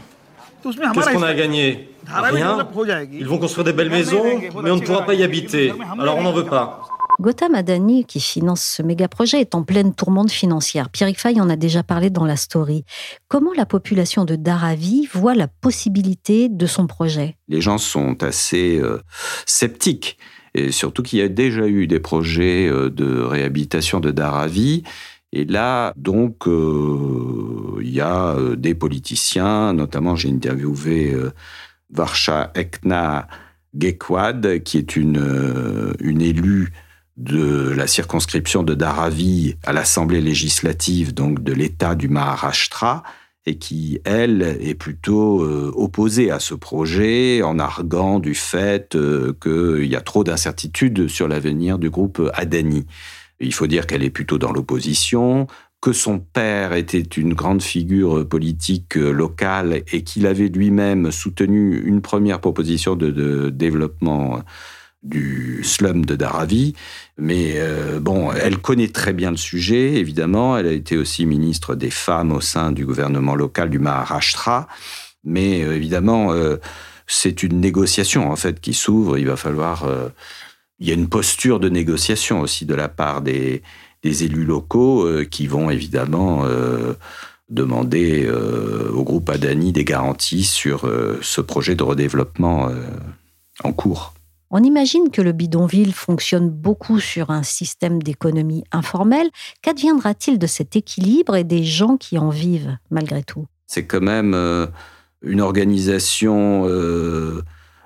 Qu'est-ce 0.61 1.13
qu'on 1.13 1.23
a 1.23 1.33
gagné 1.33 1.89
Rien. 2.05 2.67
Ils 3.11 3.27
vont 3.27 3.37
construire 3.37 3.65
des 3.65 3.73
belles 3.73 3.89
maisons, 3.89 4.23
mais 4.61 4.71
on 4.71 4.75
ne 4.75 4.81
pourra 4.81 5.05
pas 5.05 5.13
y 5.13 5.23
habiter. 5.23 5.73
Alors 5.97 6.17
on 6.17 6.23
n'en 6.23 6.33
veut 6.33 6.45
pas. 6.45 6.81
Gautam 7.21 7.53
Adani, 7.53 8.05
qui 8.05 8.19
finance 8.19 8.63
ce 8.63 8.81
méga 8.81 9.07
projet, 9.07 9.39
est 9.39 9.55
en 9.55 9.63
pleine 9.63 9.93
tourmente 9.93 10.31
financière. 10.31 10.89
Pierre 10.89 11.15
Fay 11.15 11.39
en 11.39 11.49
a 11.49 11.55
déjà 11.55 11.83
parlé 11.83 12.09
dans 12.09 12.25
la 12.25 12.35
story. 12.35 12.85
Comment 13.27 13.51
la 13.55 13.65
population 13.65 14.25
de 14.25 14.35
Dharavi 14.35 15.07
voit 15.13 15.35
la 15.35 15.47
possibilité 15.47 16.49
de 16.49 16.65
son 16.65 16.87
projet? 16.87 17.37
Les 17.47 17.61
gens 17.61 17.77
sont 17.77 18.23
assez 18.23 18.79
euh, 18.79 18.99
sceptiques 19.45 20.17
et 20.53 20.71
surtout 20.71 21.03
qu'il 21.03 21.19
y 21.19 21.21
a 21.21 21.27
déjà 21.27 21.67
eu 21.67 21.87
des 21.87 21.99
projets 21.99 22.67
euh, 22.67 22.89
de 22.89 23.21
réhabilitation 23.21 23.99
de 23.99 24.11
Daravi. 24.11 24.83
Et 25.31 25.45
là, 25.45 25.93
donc, 25.97 26.47
euh, 26.47 27.79
il 27.81 27.89
y 27.89 28.01
a 28.01 28.35
euh, 28.35 28.55
des 28.55 28.75
politiciens, 28.75 29.73
notamment 29.73 30.15
j'ai 30.15 30.29
interviewé 30.29 31.15
Varsha 31.89 32.51
Ekna 32.55 33.27
Gekwad, 33.75 34.61
qui 34.63 34.77
est 34.77 34.95
une, 34.95 35.95
une 35.99 36.21
élue 36.21 36.71
de 37.17 37.69
la 37.75 37.87
circonscription 37.87 38.63
de 38.63 38.73
Dharavi 38.73 39.55
à 39.63 39.73
l'Assemblée 39.73 40.21
législative, 40.21 41.13
donc 41.13 41.43
de 41.43 41.53
l'État 41.53 41.95
du 41.95 42.07
Maharashtra, 42.07 43.03
et 43.45 43.57
qui, 43.57 43.99
elle, 44.05 44.57
est 44.61 44.75
plutôt 44.75 45.41
euh, 45.41 45.71
opposée 45.75 46.31
à 46.31 46.39
ce 46.39 46.53
projet 46.53 47.41
en 47.41 47.59
arguant 47.59 48.19
du 48.19 48.35
fait 48.35 48.95
euh, 48.95 49.33
qu'il 49.41 49.85
y 49.85 49.95
a 49.95 50.01
trop 50.01 50.23
d'incertitudes 50.23 51.09
sur 51.09 51.27
l'avenir 51.27 51.77
du 51.77 51.89
groupe 51.89 52.21
Adani. 52.33 52.85
Il 53.39 53.53
faut 53.53 53.67
dire 53.67 53.85
qu'elle 53.85 54.03
est 54.03 54.09
plutôt 54.09 54.37
dans 54.37 54.53
l'opposition, 54.53 55.47
que 55.81 55.91
son 55.91 56.19
père 56.19 56.71
était 56.71 57.01
une 57.01 57.33
grande 57.33 57.61
figure 57.61 58.25
politique 58.27 58.95
euh, 58.95 59.11
locale 59.11 59.83
et 59.91 60.03
qu'il 60.03 60.25
avait 60.25 60.47
lui-même 60.47 61.11
soutenu 61.11 61.81
une 61.85 62.01
première 62.01 62.39
proposition 62.39 62.95
de, 62.95 63.11
de 63.11 63.49
développement 63.49 64.41
du 65.03 65.63
slum 65.63 66.05
de 66.05 66.15
Dharavi. 66.15 66.73
Mais 67.17 67.53
euh, 67.57 67.99
bon, 67.99 68.31
elle 68.31 68.57
connaît 68.57 68.87
très 68.87 69.13
bien 69.13 69.31
le 69.31 69.37
sujet, 69.37 69.95
évidemment. 69.95 70.57
Elle 70.57 70.67
a 70.67 70.71
été 70.71 70.97
aussi 70.97 71.25
ministre 71.25 71.75
des 71.75 71.89
femmes 71.89 72.31
au 72.31 72.41
sein 72.41 72.71
du 72.71 72.85
gouvernement 72.85 73.35
local 73.35 73.69
du 73.69 73.79
Maharashtra. 73.79 74.67
Mais 75.23 75.63
euh, 75.63 75.75
évidemment, 75.75 76.31
euh, 76.33 76.57
c'est 77.07 77.43
une 77.43 77.59
négociation 77.59 78.31
en 78.31 78.35
fait 78.35 78.59
qui 78.59 78.73
s'ouvre. 78.73 79.17
Il 79.17 79.27
va 79.27 79.35
falloir. 79.35 79.85
il 80.79 80.87
y 80.87 80.91
a 80.91 80.95
une 80.95 81.09
posture 81.09 81.59
de 81.59 81.69
négociation 81.69 82.41
aussi 82.41 82.65
de 82.65 82.73
la 82.75 82.87
part 82.87 83.21
des 83.21 83.61
élus 84.03 84.45
locaux 84.45 85.07
qui 85.29 85.47
vont 85.47 85.69
évidemment 85.69 86.45
demander 87.49 88.29
au 88.93 89.03
groupe 89.03 89.29
Adani 89.29 89.73
des 89.73 89.83
garanties 89.83 90.45
sur 90.45 90.89
ce 91.21 91.41
projet 91.41 91.75
de 91.75 91.83
redéveloppement 91.83 92.71
en 93.63 93.73
cours. 93.73 94.13
On 94.55 94.61
imagine 94.61 95.09
que 95.09 95.23
le 95.23 95.31
bidonville 95.31 95.93
fonctionne 95.93 96.51
beaucoup 96.51 96.99
sur 96.99 97.31
un 97.31 97.41
système 97.41 98.03
d'économie 98.03 98.63
informelle. 98.71 99.31
Qu'adviendra-t-il 99.63 100.37
de 100.37 100.45
cet 100.45 100.75
équilibre 100.75 101.35
et 101.35 101.43
des 101.43 101.63
gens 101.63 101.97
qui 101.97 102.19
en 102.19 102.29
vivent 102.29 102.77
malgré 102.91 103.23
tout? 103.23 103.47
C'est 103.65 103.87
quand 103.87 104.03
même 104.03 104.35
euh, 104.35 104.67
une 105.23 105.41
organisation 105.41 106.67
euh, 106.67 107.41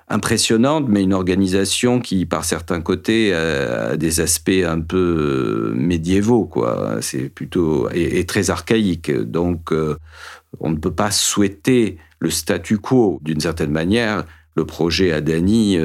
impressionnante, 0.08 0.84
mais 0.90 1.02
une 1.02 1.14
organisation 1.14 2.00
qui, 2.00 2.26
par 2.26 2.44
certains 2.44 2.82
côtés, 2.82 3.32
a 3.32 3.96
des 3.96 4.20
aspects 4.20 4.50
un 4.50 4.82
peu 4.82 5.70
euh, 5.72 5.74
médiévaux, 5.74 6.44
quoi. 6.44 6.98
C'est 7.00 7.30
plutôt 7.30 7.88
et, 7.94 8.26
très 8.26 8.50
archaïque. 8.50 9.10
Donc, 9.10 9.72
on 10.60 10.68
ne 10.68 10.76
peut 10.76 10.94
pas 10.94 11.10
souhaiter 11.12 11.96
le 12.18 12.28
statu 12.28 12.76
quo 12.76 13.20
d'une 13.22 13.40
certaine 13.40 13.70
manière. 13.70 14.26
Le 14.54 14.66
projet 14.66 15.12
Adani 15.12 15.78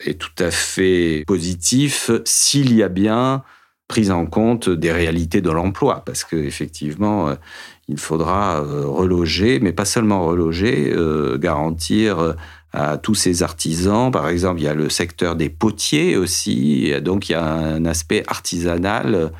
est 0.00 0.18
tout 0.18 0.42
à 0.42 0.50
fait 0.50 1.24
positif 1.26 2.10
s'il 2.24 2.74
y 2.74 2.82
a 2.82 2.88
bien 2.88 3.42
prise 3.88 4.10
en 4.10 4.26
compte 4.26 4.68
des 4.68 4.92
réalités 4.92 5.40
de 5.40 5.50
l'emploi, 5.50 6.02
parce 6.04 6.22
qu'effectivement, 6.22 7.30
euh, 7.30 7.34
il 7.88 7.98
faudra 7.98 8.60
euh, 8.60 8.86
reloger, 8.86 9.60
mais 9.60 9.72
pas 9.72 9.86
seulement 9.86 10.26
reloger, 10.26 10.92
euh, 10.94 11.38
garantir 11.38 12.36
à 12.74 12.98
tous 12.98 13.14
ces 13.14 13.42
artisans. 13.42 14.12
Par 14.12 14.28
exemple, 14.28 14.60
il 14.60 14.64
y 14.64 14.68
a 14.68 14.74
le 14.74 14.90
secteur 14.90 15.36
des 15.36 15.48
potiers 15.48 16.18
aussi, 16.18 16.92
donc 17.00 17.30
il 17.30 17.32
y 17.32 17.34
a 17.34 17.46
un 17.46 17.86
aspect 17.86 18.22
artisanal 18.26 19.32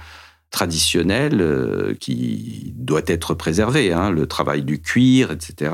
traditionnel 0.51 1.95
qui 2.01 2.73
doit 2.75 3.03
être 3.07 3.35
préservé, 3.35 3.93
hein, 3.93 4.11
le 4.11 4.27
travail 4.27 4.63
du 4.63 4.81
cuir, 4.81 5.31
etc. 5.31 5.73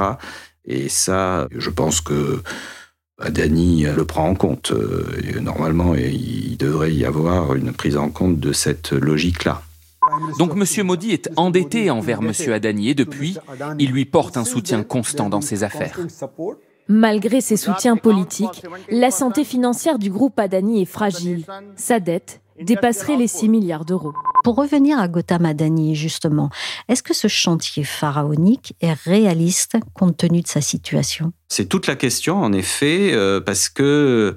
Et 0.65 0.89
ça, 0.89 1.47
je 1.57 1.71
pense 1.71 2.01
que 2.01 2.43
Adani 3.21 3.85
le 3.85 4.05
prend 4.05 4.29
en 4.29 4.35
compte. 4.35 4.73
Normalement, 5.41 5.95
il 5.95 6.57
devrait 6.57 6.93
y 6.93 7.05
avoir 7.05 7.55
une 7.55 7.73
prise 7.73 7.97
en 7.97 8.09
compte 8.11 8.41
de 8.41 8.53
cette 8.53 8.93
logique-là. 8.93 9.63
Donc 10.39 10.53
M. 10.53 10.87
Modi 10.87 11.13
est 11.13 11.31
endetté 11.37 11.91
envers 11.91 12.21
M. 12.21 12.33
Adani 12.53 12.91
et 12.91 12.95
depuis, 12.95 13.39
il 13.79 13.91
lui 13.91 14.05
porte 14.05 14.37
un 14.37 14.45
soutien 14.45 14.83
constant 14.83 15.29
dans 15.29 15.41
ses 15.41 15.65
affaires. 15.65 15.99
Malgré 16.89 17.41
ses 17.41 17.57
soutiens 17.57 17.97
politiques, 17.97 18.63
la 18.91 19.11
santé 19.11 19.45
financière 19.45 19.99
du 19.99 20.11
groupe 20.11 20.39
Adani 20.39 20.83
est 20.83 20.87
fragile. 20.87 21.45
Sa 21.77 22.01
dette 22.01 22.41
dépasserait 22.61 23.17
les 23.17 23.27
6 23.27 23.49
milliards 23.49 23.85
d'euros. 23.85 24.13
Pour 24.43 24.57
revenir 24.57 24.99
à 24.99 25.09
Gautam 25.09 25.47
Adani, 25.47 25.95
justement, 25.95 26.51
est-ce 26.89 27.03
que 27.03 27.15
ce 27.15 27.29
chantier 27.29 27.85
pharaonique 27.85 28.75
est 28.81 28.93
réaliste 28.93 29.77
compte 29.95 30.17
tenu 30.17 30.43
de 30.43 30.47
sa 30.47 30.61
situation? 30.61 31.33
C'est 31.49 31.69
toute 31.69 31.87
la 31.87 31.97
question, 31.97 32.43
en 32.43 32.53
effet, 32.53 33.13
euh, 33.15 33.41
parce 33.41 33.69
que 33.69 34.37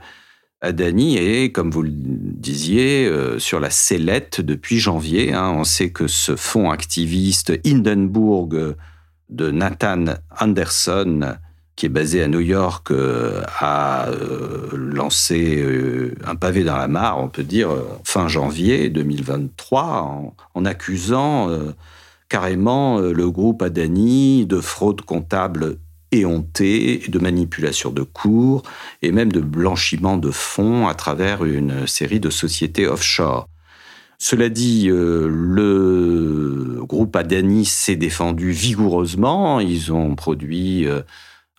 Adani 0.62 1.18
est, 1.18 1.52
comme 1.52 1.70
vous 1.70 1.84
le 1.84 1.92
disiez, 1.92 3.06
euh, 3.06 3.38
sur 3.38 3.60
la 3.60 3.70
sellette 3.70 4.42
depuis 4.42 4.80
janvier. 4.80 5.34
Hein. 5.34 5.54
On 5.56 5.64
sait 5.64 5.92
que 5.92 6.08
ce 6.08 6.36
fonds 6.36 6.72
activiste 6.72 7.54
Hindenburg 7.66 8.76
de 9.30 9.52
Nathan 9.52 10.06
Anderson, 10.40 11.36
qui 11.78 11.86
est 11.86 11.90
basé 11.90 12.22
à 12.22 12.28
New 12.28 12.42
York, 12.42 12.92
euh, 12.92 13.42
a 13.60 14.10
euh, 14.10 14.70
lancé 14.74 15.64
un 16.26 16.36
pavé 16.36 16.66
dans 16.66 16.76
la 16.76 16.90
mare, 16.90 17.20
on 17.20 17.30
peut 17.30 17.44
dire, 17.44 17.70
fin 18.04 18.28
janvier 18.28 18.90
2023, 18.90 20.34
en 20.54 20.66
accusant 20.66 21.50
carrément 22.28 23.00
le 23.00 23.30
groupe 23.30 23.62
Adani 23.62 24.46
de 24.46 24.60
fraude 24.60 25.02
comptable 25.02 25.78
éhonté, 26.12 27.04
de 27.08 27.20
manipulation 27.20 27.92
de 27.92 28.04
cours 28.04 28.64
et 29.02 29.12
même 29.12 29.32
de 29.32 29.42
blanchiment 29.42 30.18
de 30.18 30.32
fonds 30.32 30.88
à 30.88 30.96
travers 30.96 31.46
une 31.46 31.88
série 31.88 32.20
de 32.20 32.30
sociétés 32.30 32.88
offshore. 32.88 33.48
Cela 34.20 34.50
dit, 34.50 34.90
euh, 34.90 35.28
le 35.30 36.84
groupe 36.84 37.16
Adani 37.16 37.66
s'est 37.66 37.96
défendu 37.96 38.52
vigoureusement. 38.52 39.60
Ils 39.60 39.94
ont 39.94 40.16
produit 40.16 40.88
euh, 40.88 41.02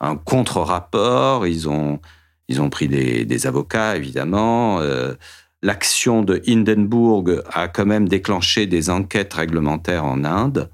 un 0.00 0.16
contre-rapport. 0.16 1.46
Ils 1.46 1.68
ont, 1.68 2.00
ils 2.48 2.60
ont 2.60 2.70
pris 2.70 2.88
des, 2.88 3.46
avocats, 3.46 3.96
évidemment. 3.96 4.80
Euh, 4.80 5.14
l'action 5.62 6.22
de 6.22 6.42
Hindenburg 6.46 7.42
a 7.52 7.68
quand 7.68 7.86
même 7.86 8.08
déclenché 8.08 8.66
des 8.66 8.90
enquêtes 8.90 9.34
réglementaires 9.34 10.04
en 10.04 10.24
Inde. 10.24 10.70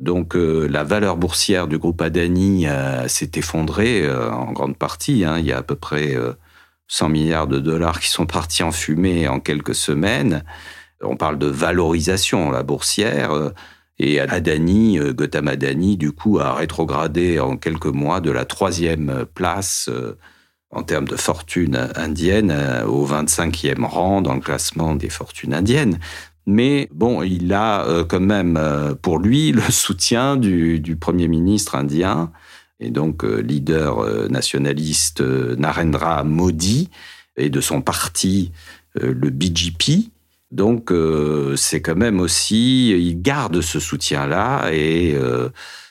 Donc 0.00 0.34
euh, 0.34 0.66
la 0.68 0.82
valeur 0.82 1.16
boursière 1.16 1.68
du 1.68 1.78
groupe 1.78 2.00
Adani 2.02 2.66
euh, 2.66 3.06
s'est 3.06 3.30
effondrée 3.36 4.10
en 4.10 4.52
grande 4.52 4.76
partie. 4.76 5.24
Hein. 5.24 5.38
Il 5.38 5.46
y 5.46 5.52
a 5.52 5.58
à 5.58 5.62
peu 5.62 5.76
près 5.76 6.16
100 6.88 7.08
milliards 7.08 7.46
de 7.46 7.60
dollars 7.60 8.00
qui 8.00 8.08
sont 8.08 8.26
partis 8.26 8.62
en 8.62 8.72
fumée 8.72 9.28
en 9.28 9.38
quelques 9.38 9.74
semaines. 9.74 10.44
On 11.02 11.16
parle 11.16 11.38
de 11.38 11.46
valorisation, 11.46 12.50
la 12.50 12.62
boursière. 12.62 13.52
Et 13.98 14.20
Adani, 14.20 14.98
Gautam 15.12 15.48
Adani, 15.48 15.96
du 15.96 16.12
coup, 16.12 16.38
a 16.38 16.54
rétrogradé 16.54 17.38
en 17.38 17.56
quelques 17.56 17.86
mois 17.86 18.20
de 18.20 18.30
la 18.30 18.44
troisième 18.44 19.26
place 19.34 19.90
en 20.70 20.82
termes 20.82 21.06
de 21.06 21.16
fortune 21.16 21.88
indienne 21.94 22.52
au 22.88 23.06
25e 23.06 23.84
rang 23.84 24.22
dans 24.22 24.34
le 24.34 24.40
classement 24.40 24.94
des 24.94 25.10
fortunes 25.10 25.54
indiennes. 25.54 25.98
Mais 26.46 26.88
bon, 26.92 27.22
il 27.22 27.52
a 27.52 27.86
euh, 27.86 28.04
quand 28.04 28.20
même 28.20 28.56
euh, 28.56 28.94
pour 28.94 29.18
lui 29.18 29.52
le 29.52 29.62
soutien 29.62 30.36
du, 30.36 30.96
Premier 31.00 31.28
ministre 31.28 31.74
indien 31.74 32.32
et 32.80 32.90
donc 32.90 33.24
euh, 33.24 33.40
leader 33.40 34.28
nationaliste 34.28 35.20
Narendra 35.20 36.24
Modi 36.24 36.90
et 37.36 37.48
de 37.48 37.60
son 37.60 37.80
parti, 37.80 38.52
le 38.94 39.30
BJP. 39.30 40.11
Donc 40.52 40.92
c'est 41.56 41.80
quand 41.80 41.96
même 41.96 42.20
aussi, 42.20 42.90
il 42.90 43.20
garde 43.20 43.60
ce 43.62 43.80
soutien-là 43.80 44.70
et 44.70 45.16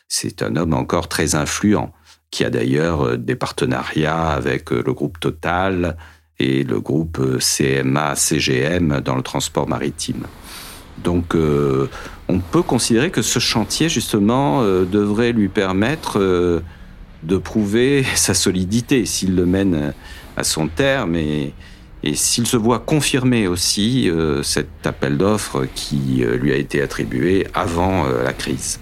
c'est 0.08 0.44
un 0.44 0.56
homme 0.56 0.74
encore 0.74 1.10
très 1.10 1.34
influent 1.36 1.92
qui 2.30 2.46
a 2.46 2.50
d'ailleurs 2.50 3.18
des 3.18 3.36
partenariats 3.36 4.30
avec 4.30 4.70
le 4.70 4.94
groupe 4.94 5.20
Total 5.20 5.98
et 6.40 6.64
le 6.64 6.80
groupe 6.80 7.20
CMA-CGM 7.40 9.02
dans 9.02 9.16
le 9.16 9.24
transport 9.24 9.68
maritime. 9.68 10.26
Donc 11.04 11.36
euh, 11.36 11.90
on 12.28 12.40
peut 12.40 12.62
considérer 12.62 13.12
que 13.12 13.22
ce 13.22 13.40
chantier, 13.40 13.90
justement, 13.90 14.62
euh, 14.62 14.86
devrait 14.86 15.32
lui 15.32 15.48
permettre 15.48 16.20
euh, 16.20 16.62
de 17.24 17.38
prouver 17.38 18.04
sa 18.16 18.34
solidité 18.34 19.06
s'il 19.06 19.36
le 19.36 19.46
mène 19.46 19.94
à 20.38 20.44
son 20.44 20.68
terme 20.68 21.16
et, 21.16 21.54
et 22.04 22.16
s'il 22.16 22.48
se 22.48 22.58
voit 22.58 22.80
confirmer 22.80 23.48
aussi 23.48 24.10
cet 24.44 24.70
appel 24.86 25.18
d'offres 25.18 25.66
qui 25.76 26.24
lui 26.40 26.52
a 26.52 26.56
été 26.56 26.82
attribué 26.82 27.48
avant 27.54 28.06
la 28.06 28.34
crise. 28.34 28.80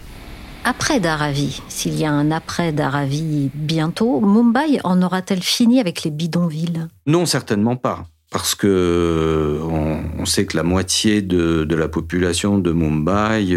Après 0.63 0.99
Dharavi, 0.99 1.61
s'il 1.67 1.97
y 1.97 2.05
a 2.05 2.11
un 2.11 2.31
après 2.31 2.71
Dharavi 2.71 3.49
bientôt, 3.53 4.19
Mumbai 4.19 4.79
en 4.83 5.01
aura-t-elle 5.01 5.41
fini 5.41 5.79
avec 5.79 6.03
les 6.03 6.11
bidonvilles? 6.11 6.87
Non, 7.07 7.25
certainement 7.25 7.75
pas 7.75 8.05
parce 8.31 8.53
que 8.53 9.59
on, 9.63 10.25
sait 10.25 10.45
que 10.45 10.55
la 10.55 10.63
moitié 10.63 11.21
de, 11.21 11.65
la 11.73 11.87
population 11.87 12.59
de 12.59 12.71
Mumbai 12.71 13.55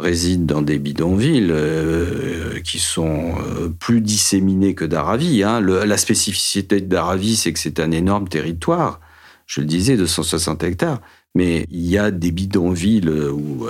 euh, 0.00 0.04
réside 0.04 0.46
dans 0.46 0.62
des 0.62 0.78
bidonvilles 0.78 1.50
euh, 1.50 2.60
qui 2.60 2.78
sont 2.78 3.34
euh, 3.38 3.68
plus 3.68 4.00
disséminés 4.00 4.74
que 4.74 4.84
Dharavi. 4.84 5.42
Hein. 5.42 5.60
la 5.60 5.96
spécificité 5.96 6.80
de 6.80 6.86
Dharavi, 6.86 7.36
c'est 7.36 7.52
que 7.52 7.58
c'est 7.58 7.80
un 7.80 7.90
énorme 7.90 8.28
territoire. 8.28 9.00
Je 9.46 9.60
le 9.60 9.66
disais, 9.66 9.96
de 9.96 10.06
160 10.06 10.62
hectares. 10.64 11.00
Mais 11.34 11.66
il 11.70 11.86
y 11.86 11.98
a 11.98 12.10
des 12.10 12.32
bidonvilles 12.32 13.08
ou, 13.08 13.66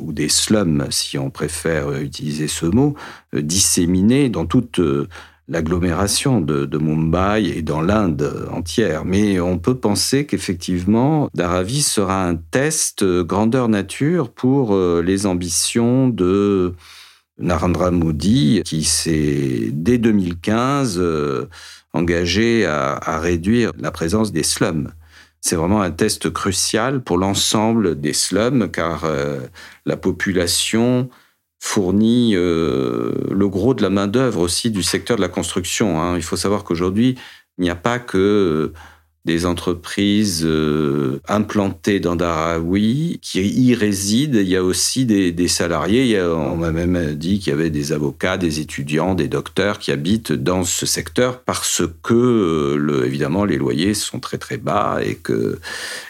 ou 0.00 0.12
des 0.12 0.28
slums, 0.28 0.86
si 0.90 1.18
on 1.18 1.30
préfère 1.30 1.92
utiliser 2.00 2.48
ce 2.48 2.66
mot, 2.66 2.96
disséminés 3.32 4.30
dans 4.30 4.46
toute 4.46 4.80
l'agglomération 5.48 6.40
de, 6.40 6.78
Mumbai 6.78 7.44
et 7.44 7.62
dans 7.62 7.80
l'Inde 7.80 8.48
entière. 8.50 9.04
Mais 9.04 9.40
on 9.40 9.58
peut 9.58 9.76
penser 9.76 10.26
qu'effectivement, 10.26 11.28
Dharavi 11.34 11.82
sera 11.82 12.24
un 12.24 12.36
test 12.36 13.02
euh, 13.02 13.22
grandeur 13.24 13.68
nature 13.68 14.30
pour 14.30 14.74
euh, 14.74 15.02
les 15.04 15.26
ambitions 15.26 16.08
de 16.08 16.74
Narendra 17.38 17.90
Modi, 17.90 18.62
qui 18.64 18.84
s'est, 18.84 19.68
dès 19.72 19.98
2015, 19.98 20.98
euh, 20.98 21.46
engagé 21.92 22.64
à, 22.66 23.18
réduire 23.18 23.72
la 23.78 23.90
présence 23.90 24.32
des 24.32 24.42
slums. 24.42 24.92
C'est 25.40 25.56
vraiment 25.56 25.82
un 25.82 25.90
test 25.90 26.32
crucial 26.32 27.02
pour 27.02 27.18
l'ensemble 27.18 28.00
des 28.00 28.14
slums, 28.14 28.70
car 28.70 29.06
la 29.84 29.96
population 29.96 31.10
fournit 31.64 32.36
euh, 32.36 33.10
le 33.30 33.48
gros 33.48 33.72
de 33.72 33.80
la 33.80 33.88
main-d'œuvre 33.88 34.40
aussi 34.40 34.70
du 34.70 34.82
secteur 34.82 35.16
de 35.16 35.22
la 35.22 35.28
construction. 35.28 35.98
Hein. 35.98 36.16
Il 36.16 36.22
faut 36.22 36.36
savoir 36.36 36.62
qu'aujourd'hui, 36.62 37.16
il 37.56 37.64
n'y 37.64 37.70
a 37.70 37.74
pas 37.74 37.98
que 37.98 38.18
euh, 38.18 38.72
des 39.24 39.46
entreprises 39.46 40.44
euh, 40.44 41.22
implantées 41.26 42.00
dans 42.00 42.16
Darawi 42.16 43.18
qui 43.22 43.40
y 43.40 43.74
résident. 43.74 44.38
Il 44.40 44.48
y 44.48 44.56
a 44.56 44.62
aussi 44.62 45.06
des, 45.06 45.48
salariés. 45.48 46.20
on 46.20 46.54
m'a 46.54 46.70
même 46.70 47.14
dit 47.14 47.38
qu'il 47.38 47.50
y 47.50 47.54
avait 47.54 47.70
des 47.70 47.92
avocats, 47.92 48.36
des 48.36 48.60
étudiants, 48.60 49.14
des 49.14 49.28
docteurs 49.28 49.78
qui 49.78 49.90
habitent 49.90 50.32
dans 50.32 50.64
ce 50.64 50.84
secteur 50.84 51.40
parce 51.40 51.80
que, 52.02 52.76
évidemment, 53.06 53.46
les 53.46 53.56
loyers 53.56 53.94
sont 53.94 54.20
très 54.20 54.36
très 54.36 54.58
bas 54.58 54.98
et 55.02 55.16
qu'il 55.16 55.56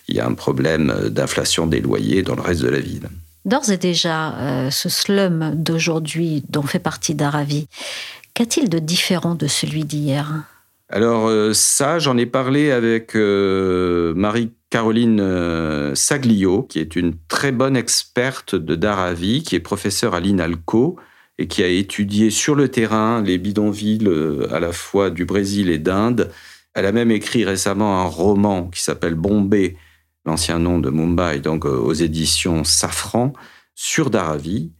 y 0.08 0.18
a 0.18 0.26
un 0.26 0.34
problème 0.34 0.92
d'inflation 1.10 1.68
des 1.68 1.80
loyers 1.80 2.24
dans 2.24 2.34
le 2.34 2.42
reste 2.42 2.62
de 2.62 2.68
la 2.68 2.80
ville. 2.80 3.08
D'ores 3.44 3.70
et 3.70 3.76
déjà, 3.76 4.38
euh, 4.38 4.70
ce 4.70 4.88
slum 4.88 5.52
d'aujourd'hui, 5.54 6.42
dont 6.48 6.62
fait 6.62 6.78
partie 6.78 7.14
Daravi, 7.14 7.68
qu'a-t-il 8.32 8.70
de 8.70 8.78
différent 8.78 9.34
de 9.34 9.46
celui 9.46 9.84
d'hier? 9.84 10.44
Alors 10.88 11.26
euh, 11.26 11.52
ça, 11.52 11.98
j'en 11.98 12.16
ai 12.16 12.24
parlé 12.24 12.70
avec 12.70 13.14
euh, 13.14 14.14
Marie-Caroline 14.14 15.94
Saglio, 15.94 16.62
qui 16.62 16.78
est 16.78 16.96
une 16.96 17.14
très 17.28 17.52
bonne 17.52 17.76
experte 17.76 18.54
de 18.54 18.74
Daravi, 18.76 19.42
qui 19.42 19.56
est 19.56 19.60
professeure 19.60 20.14
à 20.14 20.20
l'INALCO 20.20 20.96
et 21.36 21.46
qui 21.46 21.62
a 21.62 21.68
étudié 21.68 22.30
sur 22.30 22.54
le 22.54 22.68
terrain 22.68 23.20
les 23.22 23.36
bidonvilles 23.36 24.08
à 24.50 24.60
la 24.60 24.72
fois 24.72 25.10
du 25.10 25.26
Brésil 25.26 25.68
et 25.68 25.78
d'Inde. 25.78 26.30
Elle 26.74 26.86
a 26.86 26.92
même 26.92 27.10
écrit 27.10 27.44
récemment 27.44 28.00
un 28.00 28.04
roman 28.04 28.68
qui 28.68 28.82
s'appelle 28.82 29.14
Bombay, 29.14 29.76
l'ancien 30.24 30.58
nom 30.58 30.78
de 30.78 30.90
Mumbai, 30.90 31.40
donc 31.40 31.66
euh, 31.66 31.76
aux 31.76 31.92
éditions 31.92 32.64
Safran, 32.64 33.32
sur 33.74 34.10
Dharavi. 34.10 34.72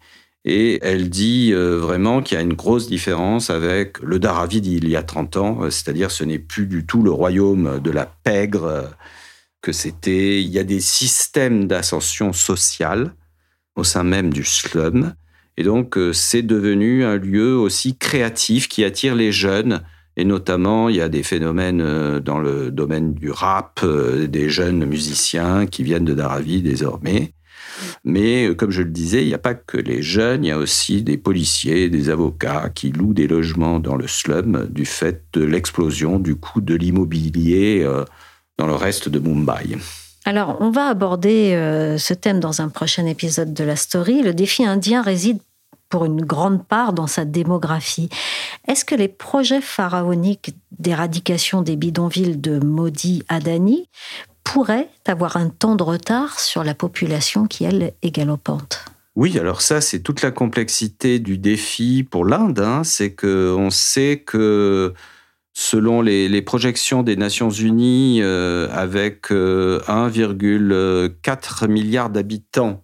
Et 0.47 0.79
elle 0.83 1.09
dit 1.09 1.53
euh, 1.53 1.79
vraiment 1.79 2.23
qu'il 2.23 2.37
y 2.37 2.39
a 2.39 2.43
une 2.43 2.53
grosse 2.53 2.87
différence 2.87 3.49
avec 3.49 3.99
le 4.01 4.19
Dharavi 4.19 4.61
d'il 4.61 4.89
y 4.89 4.97
a 4.97 5.03
30 5.03 5.37
ans, 5.37 5.63
euh, 5.63 5.71
c'est-à-dire 5.71 6.11
ce 6.11 6.25
n'est 6.25 6.39
plus 6.39 6.67
du 6.67 6.85
tout 6.85 7.03
le 7.03 7.11
royaume 7.11 7.81
de 7.81 7.91
la 7.91 8.07
pègre 8.07 8.91
que 9.63 9.73
c'était. 9.73 10.43
Il 10.43 10.49
y 10.49 10.59
a 10.59 10.65
des 10.65 10.81
systèmes 10.81 11.67
d'ascension 11.67 12.33
sociale 12.33 13.15
au 13.77 13.85
sein 13.85 14.05
même 14.05 14.33
du 14.33 14.45
slum. 14.45 15.15
Et 15.57 15.63
donc, 15.63 15.97
c'est 16.13 16.43
devenu 16.43 17.05
un 17.05 17.17
lieu 17.17 17.57
aussi 17.57 17.97
créatif 17.97 18.69
qui 18.69 18.85
attire 18.85 19.15
les 19.15 19.33
jeunes 19.33 19.83
Et 20.17 20.25
notamment, 20.25 20.89
il 20.89 20.97
y 20.97 21.01
a 21.01 21.09
des 21.09 21.23
phénomènes 21.23 21.81
euh, 21.81 22.21
dans 22.21 22.39
le 22.39 22.71
domaine 22.71 23.15
du 23.15 23.31
rap, 23.31 23.81
euh, 23.83 24.29
des 24.29 24.49
jeunes 24.49 24.85
musiciens 24.85 25.67
qui 25.67 25.83
viennent 25.83 26.05
de 26.05 26.15
Daravi 26.15 26.63
désormais. 26.63 27.33
Mais 28.05 28.47
euh, 28.47 28.55
comme 28.55 28.71
je 28.71 28.83
le 28.83 28.91
disais, 28.91 29.23
il 29.23 29.29
n'y 29.29 29.35
a 29.35 29.39
pas 29.39 29.55
que 29.55 29.77
les 29.77 30.03
jeunes, 30.03 30.45
il 30.45 30.49
y 30.49 30.53
a 30.53 30.59
aussi 30.59 31.03
des 31.03 31.19
policiers, 31.19 31.89
des 31.89 32.11
avocats 32.11 32.71
qui 32.73 32.93
louent 32.93 33.15
des 33.15 33.27
logements 33.27 33.81
dans 33.81 33.97
le 33.97 34.07
slum 34.07 34.69
du 34.71 34.85
fait 34.85 35.25
de 35.33 35.45
l'explosion 35.45 36.21
du 36.21 36.37
coût 36.37 36.61
de 36.61 36.77
l'immobilier 36.77 37.85
dans 38.57 38.69
le 38.69 38.75
reste 38.75 39.09
de 39.09 39.19
Mumbai. 39.19 39.79
Alors, 40.25 40.57
on 40.61 40.71
va 40.71 40.87
aborder 40.87 41.51
ce 41.99 42.15
thème 42.15 42.41
dans 42.41 42.63
un 42.63 42.69
prochain 42.69 43.07
épisode 43.07 43.53
de 43.53 43.65
la 43.65 43.77
story. 43.77 44.23
Le 44.23 44.33
défi 44.33 44.65
indien 44.65 45.03
réside 45.03 45.39
pour 45.89 46.05
une 46.05 46.25
grande 46.25 46.67
part 46.67 46.93
dans 46.93 47.07
sa 47.07 47.25
démographie. 47.25 48.09
Est-ce 48.67 48.85
que 48.85 48.95
les 48.95 49.09
projets 49.09 49.61
pharaoniques 49.61 50.55
d'éradication 50.79 51.63
des 51.63 51.77
bidonvilles 51.77 52.37
de 52.37 52.59
Modi 52.59 53.23
Adani 53.29 53.89
pourraient 54.43 54.89
avoir 55.07 55.37
un 55.37 55.49
temps 55.49 55.77
de 55.77 55.83
retard 55.83 56.41
sur 56.41 56.65
la 56.65 56.75
population 56.75 57.47
qui, 57.47 57.65
elle, 57.65 57.93
est 58.03 58.11
galopante? 58.11 58.85
Oui, 59.17 59.39
alors 59.39 59.63
ça, 59.63 59.81
c'est 59.81 60.01
toute 60.01 60.23
la 60.23 60.33
complexité 60.33 61.21
du 61.21 61.39
défi 61.39 62.07
pour 62.09 62.25
l'Inde. 62.25 62.59
Hein. 62.59 62.83
C'est 62.83 63.15
qu'on 63.15 63.71
sait 63.71 64.25
que 64.27 64.93
selon 65.53 66.03
les, 66.03 66.43
projections 66.43 67.05
des 67.05 67.17
Nations 67.17 67.51
Unies, 67.51 68.21
euh, 68.23 68.69
avec 68.73 69.31
1,4 69.31 69.33
euh, 69.33 71.69
milliard 71.69 72.11
d'habitants, 72.11 72.83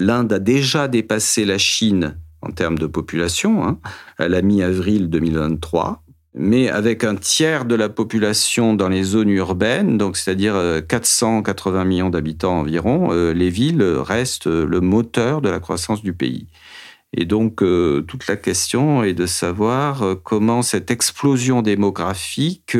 l'Inde 0.00 0.32
a 0.32 0.40
déjà 0.40 0.88
dépassé 0.88 1.44
la 1.44 1.58
Chine 1.58 2.18
en 2.42 2.50
termes 2.50 2.78
de 2.78 2.86
population, 2.86 3.64
hein, 3.64 3.78
à 4.18 4.28
la 4.28 4.42
mi-avril 4.42 5.10
2023, 5.10 6.02
mais 6.34 6.68
avec 6.68 7.04
un 7.04 7.16
tiers 7.16 7.64
de 7.64 7.74
la 7.74 7.88
population 7.88 8.74
dans 8.74 8.88
les 8.88 9.02
zones 9.02 9.30
urbaines, 9.30 9.98
donc 9.98 10.16
c'est-à-dire 10.16 10.54
480 10.88 11.80
euh, 11.80 11.84
millions 11.84 12.10
d'habitants 12.10 12.60
environ, 12.60 13.08
euh, 13.12 13.32
les 13.32 13.50
villes 13.50 13.82
restent 13.82 14.46
le 14.46 14.80
moteur 14.80 15.40
de 15.40 15.48
la 15.48 15.58
croissance 15.58 16.02
du 16.02 16.12
pays. 16.12 16.46
Et 17.16 17.24
donc, 17.24 17.62
euh, 17.62 18.02
toute 18.02 18.26
la 18.28 18.36
question 18.36 19.02
est 19.02 19.14
de 19.14 19.26
savoir 19.26 20.04
comment 20.22 20.62
cette 20.62 20.90
explosion 20.90 21.62
démographique 21.62 22.76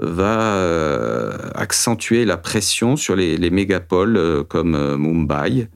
va 0.00 1.34
accentuer 1.54 2.24
la 2.24 2.36
pression 2.36 2.94
sur 2.94 3.16
les 3.16 3.50
mégapoles 3.50 4.44
comme 4.48 4.96
Mumbai, 4.96 5.68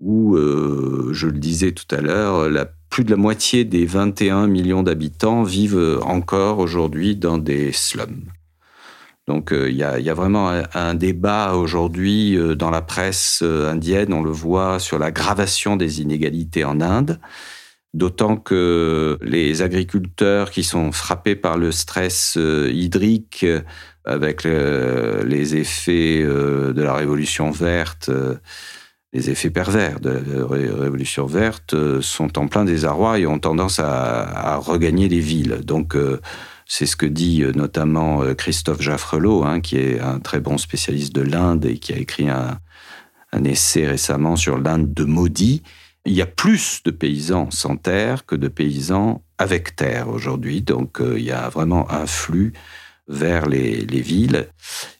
où, 0.00 0.36
euh, 0.36 1.10
je 1.12 1.26
le 1.26 1.38
disais 1.38 1.72
tout 1.72 1.94
à 1.94 2.00
l'heure, 2.00 2.48
plus 2.90 3.04
de 3.04 3.10
la 3.10 3.16
moitié 3.16 3.64
des 3.64 3.86
21 3.86 4.46
millions 4.46 4.82
d'habitants 4.82 5.42
vivent 5.42 6.00
encore 6.02 6.58
aujourd'hui 6.58 7.16
dans 7.16 7.38
des 7.38 7.72
slums. 7.72 8.24
Donc 9.26 9.52
euh, 9.52 9.68
il 9.68 9.76
y, 9.76 9.82
a, 9.82 10.14
vraiment 10.14 10.52
un, 10.74 10.94
débat 10.94 11.54
aujourd'hui 11.54 12.36
euh, 12.36 12.54
dans 12.54 12.70
la 12.70 12.80
presse 12.80 13.42
indienne, 13.42 14.12
on 14.12 14.22
le 14.22 14.30
voit 14.30 14.78
sur 14.78 14.98
l'aggravation 15.00 15.76
des 15.76 16.00
inégalités 16.00 16.62
en 16.62 16.80
Inde, 16.80 17.18
d'autant 17.92 18.36
que 18.36 19.18
les 19.22 19.62
agriculteurs 19.62 20.50
qui 20.52 20.62
sont 20.62 20.92
frappés 20.92 21.34
par 21.34 21.58
le 21.58 21.72
stress 21.72 22.38
hydrique 22.38 23.44
avec 24.04 24.44
les 24.44 25.56
effets 25.56 26.22
de 26.22 26.82
la 26.82 26.94
révolution 26.94 27.50
verte, 27.50 28.10
les 29.16 29.30
effets 29.30 29.48
pervers 29.48 29.98
de 29.98 30.10
la 30.10 30.46
révolution 30.46 31.24
verte 31.24 31.72
euh, 31.72 32.02
sont 32.02 32.38
en 32.38 32.48
plein 32.48 32.66
désarroi 32.66 33.18
et 33.18 33.26
ont 33.26 33.38
tendance 33.38 33.80
à, 33.80 34.56
regagner 34.58 35.08
les 35.08 35.20
villes. 35.20 35.60
Donc, 35.64 35.96
euh, 35.96 36.20
c'est 36.66 36.84
ce 36.84 36.96
que 36.96 37.06
dit 37.06 37.42
euh, 37.42 37.52
notamment 37.52 38.22
Christophe 38.34 38.82
Jaffrelot, 38.82 39.42
hein, 39.44 39.60
qui 39.60 39.78
est 39.78 40.00
un 40.00 40.20
très 40.20 40.40
bon 40.40 40.58
spécialiste 40.58 41.14
de 41.14 41.22
l'Inde 41.22 41.64
et 41.64 41.78
qui 41.78 41.94
a 41.94 41.96
écrit 41.96 42.28
un, 42.28 42.60
essai 43.44 43.86
récemment 43.86 44.36
sur 44.36 44.58
l'Inde 44.58 44.92
de 44.92 45.04
maudit. 45.04 45.62
Il 46.04 46.12
y 46.12 46.22
a 46.22 46.26
plus 46.26 46.82
de 46.84 46.90
paysans 46.90 47.50
sans 47.50 47.76
terre 47.76 48.26
que 48.26 48.36
de 48.36 48.48
paysans 48.48 49.22
avec 49.38 49.76
terre 49.76 50.08
aujourd'hui. 50.08 50.60
Donc, 50.62 51.00
il 51.00 51.22
y 51.22 51.32
a 51.32 51.48
vraiment 51.48 51.90
un 51.90 52.06
flux 52.06 52.52
vers 53.08 53.46
les, 53.46 53.84
villes. 53.84 54.48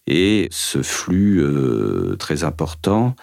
Et 0.06 0.48
ce 0.50 0.82
flux 0.82 1.42
très 2.18 2.44
important 2.44 3.16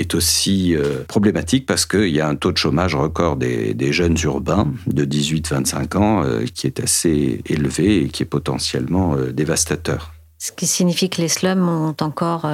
est 0.00 0.14
aussi 0.14 0.74
euh, 0.74 1.04
problématique 1.04 1.66
parce 1.66 1.86
qu'il 1.86 2.08
y 2.08 2.20
a 2.20 2.28
un 2.28 2.36
taux 2.36 2.52
de 2.52 2.56
chômage 2.56 2.94
record 2.94 3.36
des, 3.36 3.92
jeunes 3.92 4.16
urbains 4.22 4.72
de 4.86 5.04
18-25 5.04 5.96
ans 5.96 6.24
euh, 6.24 6.44
qui 6.46 6.66
est 6.66 6.80
assez 6.80 7.42
élevé 7.46 8.04
et 8.04 8.08
qui 8.08 8.22
est 8.22 8.26
potentiellement 8.26 9.14
euh, 9.14 9.32
dévastateur. 9.32 10.12
Ce 10.38 10.52
qui 10.52 10.66
signifie 10.66 11.10
que 11.10 11.20
les 11.20 11.28
slums 11.28 11.68
ont 11.68 11.96
encore 12.00 12.46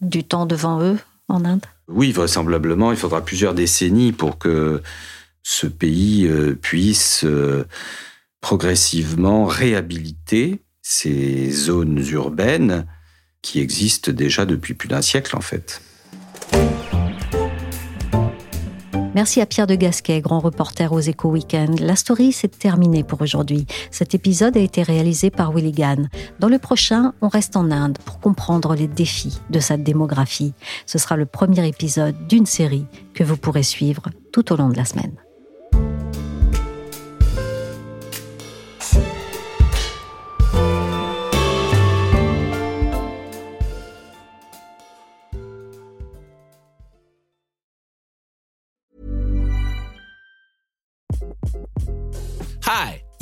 du 0.00 0.22
temps 0.22 0.46
devant 0.46 0.80
eux 0.80 0.98
en 1.26 1.44
Inde? 1.44 1.66
Oui, 1.88 2.12
vraisemblablement, 2.12 2.92
il 2.92 2.96
faudra 2.96 3.24
plusieurs 3.24 3.54
décennies 3.54 4.12
pour 4.12 4.38
que 4.38 4.82
ce 5.42 5.66
pays 5.66 6.30
puisse 6.62 7.26
progressivement 8.40 9.46
réhabiliter 9.46 10.62
ces 10.80 11.50
zones 11.50 12.04
urbaines 12.12 12.86
qui 13.42 13.58
existent 13.58 14.12
déjà 14.12 14.46
depuis 14.46 14.74
plus 14.74 14.88
d'un 14.88 15.02
siècle 15.02 15.34
en 15.34 15.40
fait. 15.40 15.82
Merci 19.14 19.40
à 19.40 19.46
Pierre 19.46 19.66
de 19.66 19.74
Gasquet, 19.74 20.20
grand 20.20 20.38
reporter 20.38 20.92
aux 20.92 21.00
Échos 21.00 21.30
Weekend. 21.30 21.80
La 21.80 21.96
story 21.96 22.32
s'est 22.32 22.48
terminée 22.48 23.04
pour 23.04 23.20
aujourd'hui. 23.22 23.66
Cet 23.90 24.14
épisode 24.14 24.56
a 24.56 24.60
été 24.60 24.82
réalisé 24.82 25.30
par 25.30 25.52
Willy. 25.52 25.74
Dans 26.40 26.48
le 26.48 26.58
prochain, 26.58 27.14
on 27.20 27.28
reste 27.28 27.56
en 27.56 27.70
Inde 27.70 27.98
pour 28.04 28.20
comprendre 28.20 28.74
les 28.74 28.88
défis 28.88 29.40
de 29.50 29.60
sa 29.60 29.76
démographie. 29.76 30.54
Ce 30.86 30.98
sera 30.98 31.16
le 31.16 31.26
premier 31.26 31.66
épisode 31.66 32.26
d'une 32.28 32.46
série 32.46 32.86
que 33.14 33.24
vous 33.24 33.36
pourrez 33.36 33.62
suivre 33.62 34.02
tout 34.32 34.52
au 34.52 34.56
long 34.56 34.68
de 34.68 34.76
la 34.76 34.84
semaine. 34.84 35.12